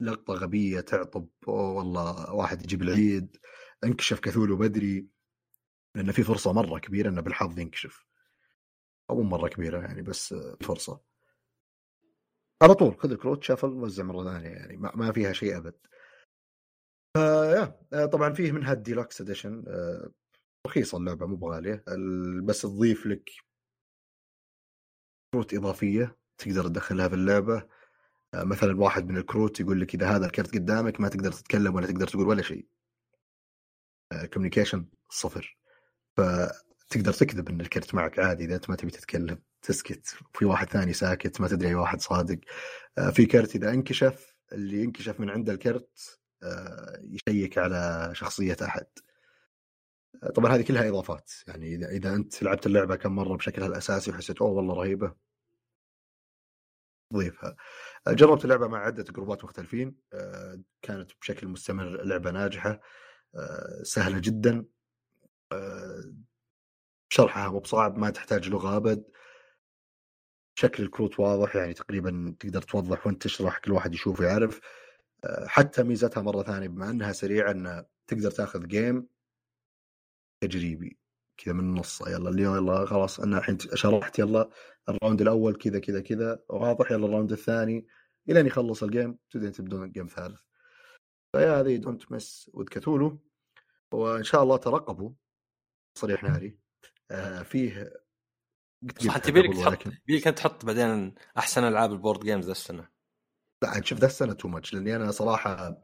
[0.00, 3.36] لقطة غبية تعطب والله واحد يجيب العيد
[3.84, 5.08] انكشف كثولو بدري
[5.94, 8.06] لأن في فرصة مرة كبيرة إنه بالحظ ينكشف.
[9.10, 11.09] أو مرة كبيرة يعني بس فرصة.
[12.62, 15.74] على طول خذ الكروت shuffle وزع مرة ثانية يعني ما فيها شيء أبد.
[17.16, 20.10] فيا آه، طبعا فيه منها ال deluxe edition آه،
[20.66, 21.84] رخيصة اللعبة مو بغالية.
[22.44, 23.30] بس تضيف لك
[25.34, 27.68] كروت إضافية تقدر تدخلها في اللعبة.
[28.34, 31.86] آه، مثلا واحد من الكروت يقول لك إذا هذا الكرت قدامك ما تقدر تتكلم ولا
[31.86, 32.66] تقدر تقول ولا شيء.
[34.32, 35.58] communication صفر.
[36.16, 39.42] فتقدر تكذب إن الكرت معك عادي إذا أنت ما تبي تتكلم.
[39.62, 42.38] تسكت في واحد ثاني ساكت ما تدري أي واحد صادق.
[42.98, 48.86] آه، في كرت إذا انكشف اللي ينكشف من عنده الكرت آه، يشيك على شخصية أحد.
[50.22, 51.30] آه، طبعا هذه كلها إضافات.
[51.48, 55.14] يعني إذا إذا أنت لعبت اللعبة كم مرة بشكلها الاساسي وحسيت أوه والله رهيبة.
[57.14, 57.56] ضيفها
[58.08, 59.96] جربت اللعبة مع عدة جروبات مختلفين.
[60.82, 62.80] كانت بشكل مستمر لعبة ناجحة.
[63.82, 64.64] سهلة جدا.
[67.12, 69.04] شرحها مو بصعب ما تحتاج لغة أبد.
[70.60, 74.60] شكل الكروت واضح يعني تقريبا تقدر توضح وانت تشرح كل واحد يشوف ويعرف.
[75.24, 79.06] آه، حتى ميزتها مرة ثانية بما إنها سريعة ان تقدر تأخذ game
[80.40, 80.98] تجريبي
[81.36, 84.50] كذا من النص يلا اليوم يلا خلاص أنا الحين شرحت يلا
[84.88, 87.86] ال round الأول كذا كذا كذا واضح يلا ال round الثاني
[88.28, 90.40] الين يخلص ال game تبدون تبدون game ثالث
[91.36, 93.18] فيا هذه Don't Mess with Cthulhu
[93.92, 95.10] وإن شاء الله ترقبوا
[95.98, 96.58] صريح ناري.
[97.10, 97.92] آه فيه
[98.98, 99.86] صح أنت يبيلك تحط
[100.26, 102.88] أنت تحط بعدين أحسن ألعاب ال board games ذا السنة.
[103.62, 105.82] لا عاد شوف ذا السنة too much لأني أنا صراحة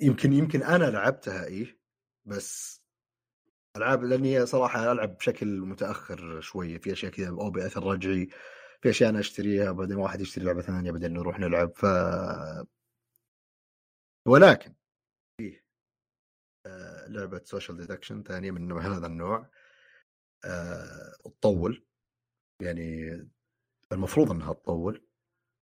[0.00, 1.78] يمكن يمكن أنا لعبتها إيه
[2.24, 2.82] بس
[3.76, 8.28] ألعاب لأني صراحة ألعب بشكل متأخر شوية في أشياء كذا أو بأثر رجعي
[8.82, 11.86] في أشياء أنا أشتريها بعدين واحد يشتري لعبة ثانية بعدين نروح نلعب ف
[14.26, 14.74] ولكن
[15.40, 15.64] فيه
[16.66, 19.50] آه، لعبة social deduction ثانية من هذا النوع.
[21.24, 21.86] تطول.
[22.60, 23.18] يعني
[23.92, 25.06] المفروض إنها تطول.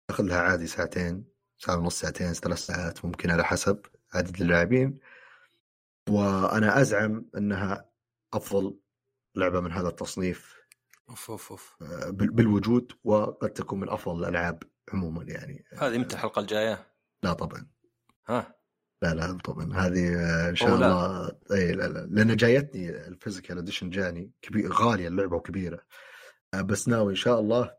[0.08, 1.26] تاخذ لها عادي ساعتين
[1.58, 5.00] ساعة ونص ساعتين ثلاث ساعات ممكن على حسب عدد اللاعبين.
[6.10, 7.90] وأنا أزعم إنها
[8.34, 8.80] أفضل
[9.36, 10.56] لعبة من هذا التصنيف
[11.10, 11.76] أوف أوف أوف.
[11.82, 14.64] آه، بال- بالوجود وقد تكون من أفضل الألعاب
[14.94, 16.88] عموما يعني هذه متى الحلقة الجاية؟
[17.24, 17.68] لا طبعا.
[18.28, 18.56] ها.
[19.02, 19.74] لا لا طبعا.
[19.74, 20.76] هذه آه، إن شاء.
[20.76, 22.00] الله إي لا لا.
[22.12, 25.80] لأن جايتني ال physical edition جاني كبير غالية اللعبة وكبيرة.
[26.54, 27.72] آه، بس ناوي إن شاء الله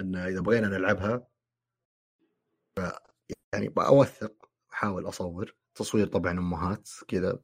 [0.00, 1.26] إن إذا بغينا نلعبها
[3.54, 4.32] يعني اوثق
[4.72, 7.38] أحاول أصور تصوير طبعا أمهات كذا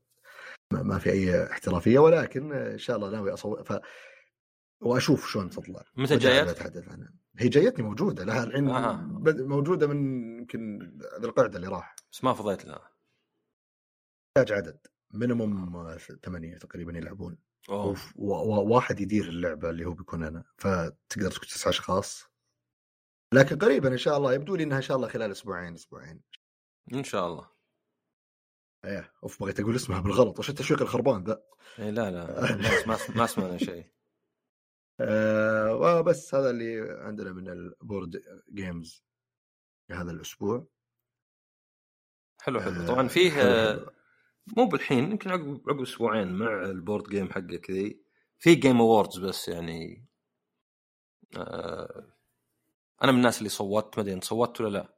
[0.72, 3.78] ما في أي احترافية ولكن إن شاء الله ناوي أصور ف
[4.80, 5.82] وأشوف شلون تطلع.
[5.96, 7.12] متى جايت؟ بتحدث عنها.
[7.38, 9.02] هي جايتني موجودة لها الحين آه.
[9.26, 9.96] موجودة من
[10.38, 10.78] يمكن
[11.20, 11.96] ذي القعدة اللي راح.
[12.12, 12.90] بس ما فضيت لها.
[14.38, 17.38] يحتاج عدد مينيموم ثمانية تقريبا يلعبون.
[17.68, 22.24] اوه وف- و- و- واحد يدير اللعبة اللي هو بيكون أنا فتقدر تكون تسعة أشخاص.
[23.34, 26.20] لكن قريبا إن شاء الله يبدو لي إنها إن شاء الله خلال أسبوعين أسبوعين.
[26.94, 27.50] إن شاء الله.
[28.84, 30.38] إيه أوف بغيت أقول اسمها بالغلط.
[30.38, 31.42] وش التشويق الخربان ذا؟
[31.78, 33.86] إيه لا لا ما ما سمعنا شيء.
[35.00, 38.22] آه وبس هذا اللي عندنا من ال board
[38.52, 39.04] games
[39.90, 40.66] هذا الأسبوع.
[42.40, 42.82] حلو حلو.
[42.82, 43.90] آه، طبعا فيه حلو آه، حلو.
[44.56, 48.00] مو بالحين يمكن عقب عقب أسبوعين مع ال board game حقك ذي
[48.38, 50.04] في Game Awards بس يعني
[51.36, 52.04] آه
[53.04, 54.88] أنا من الناس اللي صوتت ما أدري أنت صوتت ولا لا؟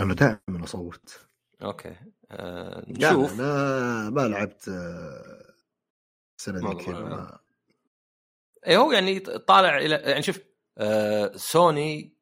[0.00, 1.26] أنا دائما أصوت
[1.62, 1.96] أوكي
[2.30, 5.54] آه يعني نشوف أنا ما لعبت آه،
[6.38, 6.84] السنة ذي والله.
[6.84, 7.38] كذا ما-
[8.66, 10.38] اي هو يعني طالع إلى يعني شوف
[10.78, 12.19] آه سوني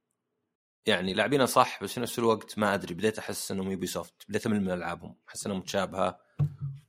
[0.89, 4.47] يعني لاعبينها صح بس في نفس الوقت ما أدري بديت أحس إنهم يوبي سوفت بديت
[4.47, 6.21] أمل من ألعابهم أحس انها متشابهة.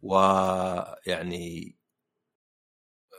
[0.02, 1.78] ويعني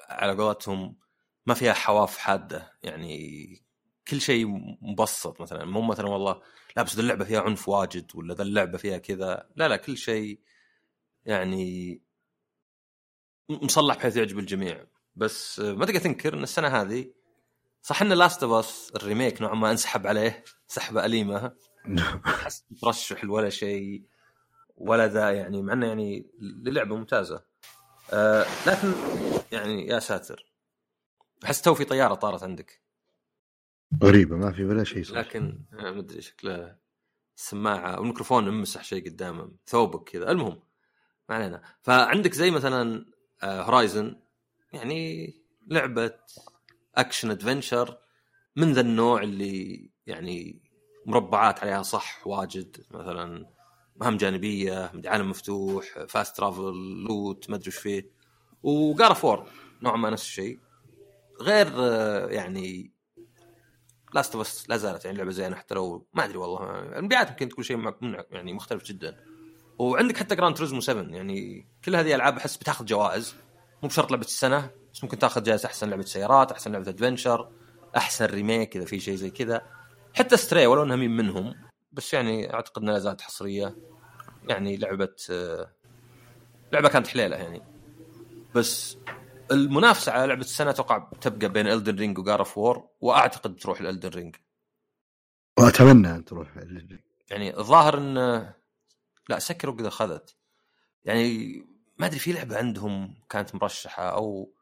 [0.08, 0.98] على قولتهم
[1.46, 2.78] ما فيها حواف حادة.
[2.82, 3.62] يعني
[4.08, 4.46] كل شيء
[4.82, 5.64] مبسط مثلا.
[5.64, 6.42] مو مثلا والله
[6.76, 9.50] لا بس ذا اللعبة فيها عنف واجد ولا ذا اللعبة فيها كذا.
[9.56, 10.40] لا لا كل شيء
[11.24, 12.02] يعني
[13.48, 14.86] مصلح بحيث يعجب الجميع.
[15.16, 17.19] بس ما تقدر تنكر إن السنة هذه
[17.82, 21.52] صح إن Last of Us ال remake نوعا ما انسحب عليه سحبة أليمة.
[22.24, 24.04] حتى ترشح ولا شيء
[24.76, 27.44] ولا ذا يعني مع إنه يعني للعبة ممتازة.
[28.12, 28.92] آه لكن
[29.52, 30.52] يعني يا ساتر
[31.44, 32.80] أحس تو في طيارة طارت عندك.
[34.02, 36.76] غريبة ما في ولا شيء صار لكن آه، ما أدري شكله
[37.36, 40.30] السماعه أو الميكروفون امسح شيء قدامه ثوبك كذا.
[40.30, 40.62] المهم
[41.28, 41.62] ما علينا.
[41.82, 43.06] فعندك زي مثلا
[43.44, 44.16] Horizon
[44.72, 45.34] يعني
[45.66, 46.12] لعبة
[46.94, 47.98] action adventure
[48.56, 50.62] من ذا النوع اللي يعني
[51.06, 52.84] مربعات عليها صح واجد.
[52.90, 53.46] مثلا
[53.96, 56.72] مهام جانبية عالم مفتوح fast travel
[57.08, 58.10] loot ما أدري وش فيه.
[58.62, 59.48] و God of War
[59.82, 60.58] نوعا ما نفس الشيء.
[61.40, 62.92] غير آه، يعني
[64.14, 66.80] Last of لا زالت يعني لعبة زينة حتى لو ما أدري والله.
[66.98, 67.94] المبيعات يمكن تكون شيء
[68.30, 69.24] يعني مختلف جدا.
[69.78, 73.34] وعندك حتى Gran Turismo 7 يعني كل هذه الالعاب أحس بتأخذ جوائز.
[73.82, 74.70] مو بشرط لعبة السنة.
[75.04, 77.52] ممكن تاخذ جائزه أحسن لعبة سيارات أحسن لعبة adventure
[77.96, 79.66] أحسن remake إذا في شيء زي كذا.
[80.14, 81.54] حتى Stray ولو انها مين منهم
[81.92, 83.76] بس يعني أعتقد إنها لا زالت حصرية.
[84.48, 85.14] يعني لعبة
[86.72, 87.62] لعبة كانت حليلة يعني.
[88.54, 88.98] بس
[89.50, 93.80] المنافسة على لعبة السنة أتوقع تبقى بين Elden Ring و God of War وأعتقد تروح
[93.80, 94.36] ل Elden Ring
[95.58, 96.48] وأتمنى أن تروح
[97.30, 98.14] يعني الظاهر إن
[99.28, 100.36] لا سكروا كذا اخذت
[101.04, 101.56] يعني
[101.98, 104.54] ما أدري في لعبة عندهم كانت مرشحة أو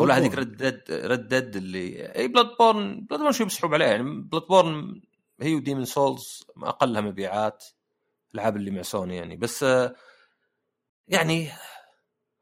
[0.00, 4.02] أو لا هذيك Red Dead Red Dead اللي إي Bloodborne Bloodborne شوي بيسحب عليها؟ يعني
[4.02, 5.02] Bloodborne
[5.40, 7.64] هي و Demon's Souls أقلها مبيعات
[8.34, 9.36] الألعاب اللي مع سوني يعني.
[9.36, 9.94] بس آه،
[11.08, 11.50] يعني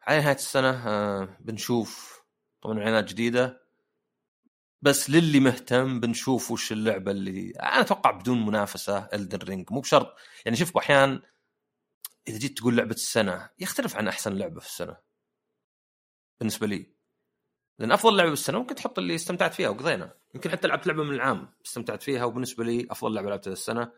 [0.02, 2.22] على نهاية السنة آه، بنشوف
[2.62, 3.68] طبعا اعلانات جديدة.
[4.82, 10.14] بس للي مهتم بنشوف وش اللعبة اللي أنا أتوقع بدون منافسة Elden Ring مو بشرط
[10.44, 11.22] يعني شوف أحيانا
[12.28, 14.96] إذا جيت تقول لعبة السنة يختلف عن أحسن لعبة في السنة.
[16.40, 16.97] بالنسبة لي.
[17.79, 20.14] لأن أفضل لعبة بالسنة ممكن تحط اللي استمتعت فيها وقضينا.
[20.35, 23.93] يمكن حتى لعبت لعبه من العام استمتعت فيها وبالنسبة لي أفضل لعبة لعبتها السنة.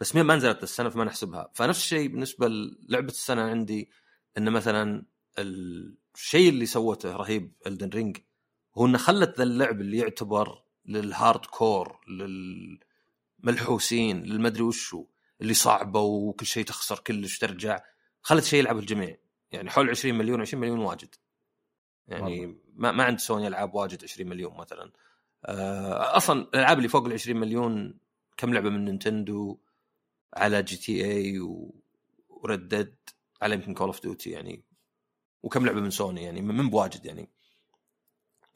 [0.00, 3.90] بس ما نزلت السنة فما نحسبها فنفس الشيء بالنسبة للعبة السنة عندي
[4.38, 5.04] إن مثلا
[5.38, 8.16] الشيء اللي سوته رهيب Elden Ring
[8.78, 12.00] هو إنه خلت ذا اللعب اللي يعتبر لل hardcore
[13.42, 15.04] للملحوسين للمدري وشو
[15.40, 17.80] اللي صعبة وكل شيء تخسر كلش ترجع
[18.22, 19.16] خلت شيء يلعبه الجميع.
[19.52, 21.14] يعني حول 20 مليون 20 مليون واجد.
[22.08, 22.58] يعني.
[22.78, 24.92] ما ما عند سوني العاب واجد 20 مليون مثلا.
[25.44, 27.98] آه، أصلا الألعاب اللي فوق ال 20 مليون
[28.36, 29.58] كم لعبة من نينتندو
[30.34, 31.38] على GTA و
[32.28, 32.96] Red Dead
[33.42, 34.64] على يمكن Call of Duty يعني.
[35.42, 37.30] وكم لعبة من سوني يعني مو بواجد يعني.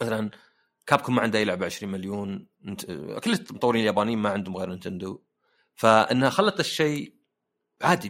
[0.02, 0.30] مثلا
[0.86, 2.46] Capcom ما عنده أي لعبة 20 مليون
[3.24, 5.22] كل المطورين اليابانيين ما عندهم غير نينتندو.
[5.74, 7.14] فإنها خلت الشيء
[7.82, 8.08] عادي.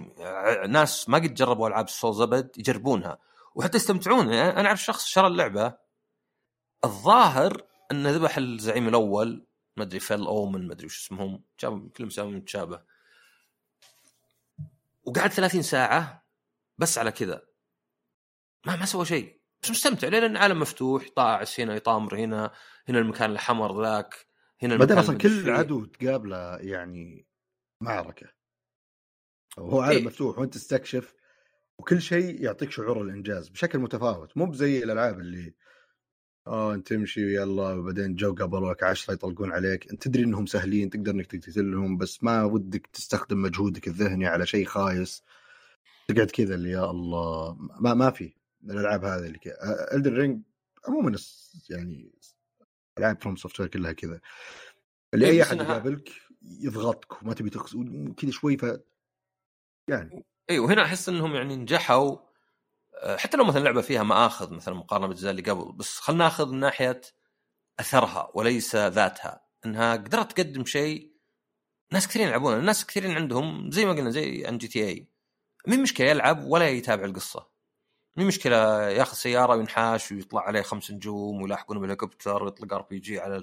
[0.69, 3.19] ناس ما قد جربوا ألعاب ال Souls أبد يجربونها.
[3.55, 4.33] وحتى يستمتعون.
[4.33, 5.82] يعني أنا أعرف شخص شرى اللعبة
[6.85, 7.63] الظاهر
[7.93, 12.83] انه ذبح الزعيم الأول ما أدري Fell Omen ما أدري وش اسمهم كلهم مسمى متشابه.
[15.05, 16.27] وقعد 30 ساعة
[16.79, 17.43] بس على كذا.
[18.67, 19.41] ما ما سوى شيء.
[19.63, 22.53] بس مستمتع لأن العالم مفتوح طاعس هنا يطامر هنا
[22.89, 24.27] هنا المكان الحمر ذاك
[24.63, 25.51] هنا بعدين المكان أصلا كل.
[25.51, 27.27] عدو تقابله يعني
[27.81, 28.27] معركة.
[29.59, 30.05] وهو عالم إيه.
[30.07, 31.15] مفتوح وأنت تستكشف
[31.79, 34.37] وكل شيء يعطيك شعور الإنجاز بشكل متفاوت.
[34.37, 35.55] مو بزي الألعاب اللي
[36.47, 39.91] آه تمشي يلا وبعدين جو قبلوك عشرة يطلقون عليك.
[39.91, 44.67] أنت تدري إنهم سهلين تقدر إنك تقتلهم بس ما ودك تستخدم مجهودك الذهني على شيء
[44.67, 45.23] خايس.
[46.09, 48.33] تقعد كذا اللي يا الله ما ما في
[48.65, 49.55] الألعاب هذه اللي كذا
[49.95, 50.43] Elden Ring
[50.89, 51.17] عموما
[51.71, 52.13] يعني
[52.99, 54.21] ألعاب FromSoftware كلها كذا.
[55.15, 56.09] اللي إيه، أي أحد يقابلك
[56.43, 57.77] يضغطك وما تبي تقص
[58.17, 58.67] كذا شوي ف
[59.89, 60.25] يعني.
[60.51, 62.17] اي وهنا أحس إنهم يعني نجحوا
[63.07, 66.61] حتى لو مثلا لعبة فيها مآخذ مثلا مقارنة بالاجزاء اللي قبل بس خلينا ناخذ من
[66.61, 67.01] ناحية
[67.81, 69.45] أثرها وليس ذاتها.
[69.67, 71.13] إنها قدرت تقدم شيء
[71.93, 72.57] ناس كثيرين يلعبونه.
[72.57, 75.09] الناس كثيرين عندهم زي ما قلنا زي عن GTA
[75.67, 77.49] مين مشكلة يلعب ولا يتابع القصة؟
[78.17, 83.43] مين مشكلة ياخذ سيارة وينحاش ويطلع عليه خمس نجوم ويلاحقونه بالهليكوبتر ويطلق RPG على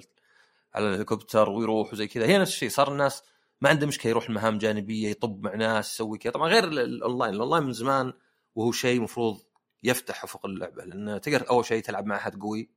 [0.74, 2.26] على الهليكوبتر ويروح وزي كذا.
[2.26, 3.22] هي نفس الشيء صار الناس
[3.60, 6.32] ما عنده مشكلة يروح المهام جانبية يطب مع ناس يسوي كذا.
[6.32, 8.12] طبعا غير ال- ال online ال online من زمان
[8.54, 9.40] وهو شيء مفروض
[9.82, 12.70] يفتح افق اللعبة لأن تقدر أول شيء تلعب مع أحد قوي.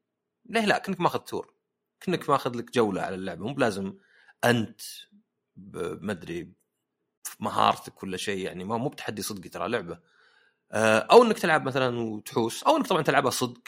[0.45, 1.53] ليه لا؟ كأنك ماخذ tour
[1.99, 3.45] كأنك ماخذ لك جولة على اللعبة.
[3.45, 3.97] مو بلازم
[4.43, 4.81] أنت
[5.57, 6.53] ما أدري
[7.39, 8.63] مهارتك ولا شيء يعني.
[8.63, 9.99] ما مو بتحدي صدقي ترى لعبة.
[10.71, 13.61] آه، أو إنك تلعب مثلا وتحوس أو إنك طبعا تلعبها صدق.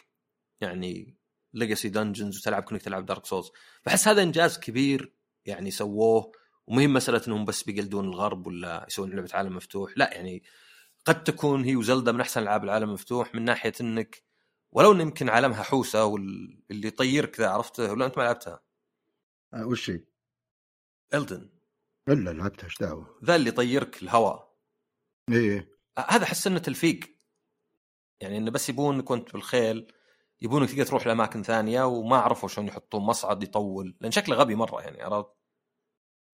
[0.61, 1.17] يعني
[1.53, 3.51] legacy dungeons وتلعب كأنك تلعب Dark Souls
[3.85, 5.13] بحس هذا إنجاز كبير
[5.45, 6.31] يعني سووه.
[6.67, 9.93] ومهم مسألة إنهم بس بيقلدون الغرب ولا يسوون لعبة عالم مفتوح.
[9.97, 10.43] لا يعني
[11.05, 14.23] قد تكون هي و Zelda من أحسن ألعاب العالم المفتوح من ناحية إنك
[14.71, 18.63] ولو إن يمكن عالمها حوسة واللي يطيرك ذا عرفته ولا أنت ما لعبتها؟
[19.53, 20.03] آه، وش هي؟
[21.13, 21.49] الدن
[22.09, 24.55] إلا لعبتها إيش دعوة؟ ذا اللي يطيرك الهواء
[25.31, 25.75] إيه
[26.09, 27.15] هذا أحس إنه تلفيق.
[28.21, 29.93] يعني إنه بس يبونك وأنت بالخيل
[30.41, 34.81] يبونك تقدر تروح لأماكن ثانية وما عرفوا شلون يحطون مصعد يطول لأن شكله غبي مرة
[34.81, 35.29] يعني عرفت؟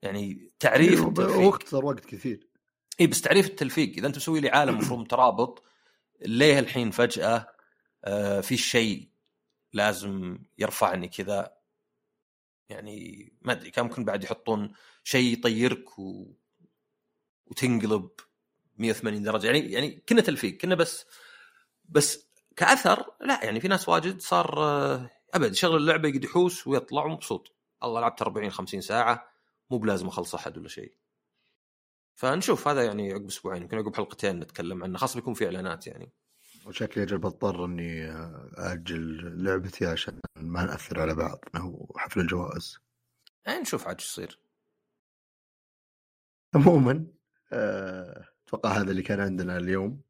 [0.01, 2.50] يعني تعريف إيه، التلفيق واختصر وقت كثير.
[2.99, 3.93] اي بس تعريف التلفيق.
[3.97, 5.63] إذا أنت مسوي لي عالم مفروض مترابط
[6.21, 7.47] ليه الحين فجأة
[8.05, 9.09] آه في شيء
[9.73, 11.53] لازم يرفعني كذا؟
[12.69, 14.73] يعني ما أدري كان ممكن بعد يحطون
[15.03, 16.33] شيء يطيرك و...
[17.45, 18.09] وتنقلب
[18.77, 19.45] 180 درجة.
[19.45, 21.05] يعني يعني كنا تلفيق كنا بس
[21.89, 27.07] بس كأثر لا يعني في ناس واجد صار آه، أبد يشغل اللعبة يقعد يحوس ويطلع
[27.07, 27.55] مبسوط.
[27.83, 29.31] الله لعبت 40 50 ساعة
[29.69, 31.00] مو بلازم أخلص أحد ولا شيء.
[32.21, 36.11] فنشوف هذا يعني عقب أسبوعين يمكن عقب حلقتين نتكلم عنه خاصه بيكون في إعلانات يعني.
[36.65, 38.11] وشكلي أجل بضطر إني
[38.57, 42.79] أجل لعبتي عشان ما نأثر على بعض هو حفل الجوائز.
[43.45, 44.39] يعني نشوف عاد يصير.
[46.55, 47.07] عموما
[47.53, 50.01] آه، أتوقع هذا اللي كان عندنا اليوم.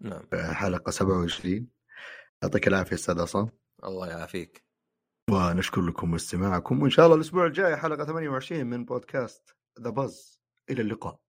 [0.00, 0.26] نعم.
[0.30, 1.68] في حلقة 27
[2.42, 3.50] يعطيك العافية أستاذ عصام.
[3.84, 4.64] الله يعافيك.
[5.30, 10.40] ونشكر لكم استماعكم وإن شاء الله الأسبوع الجاي حلقة 28 من بودكاست ذا باز
[10.70, 11.27] إلى اللقاء.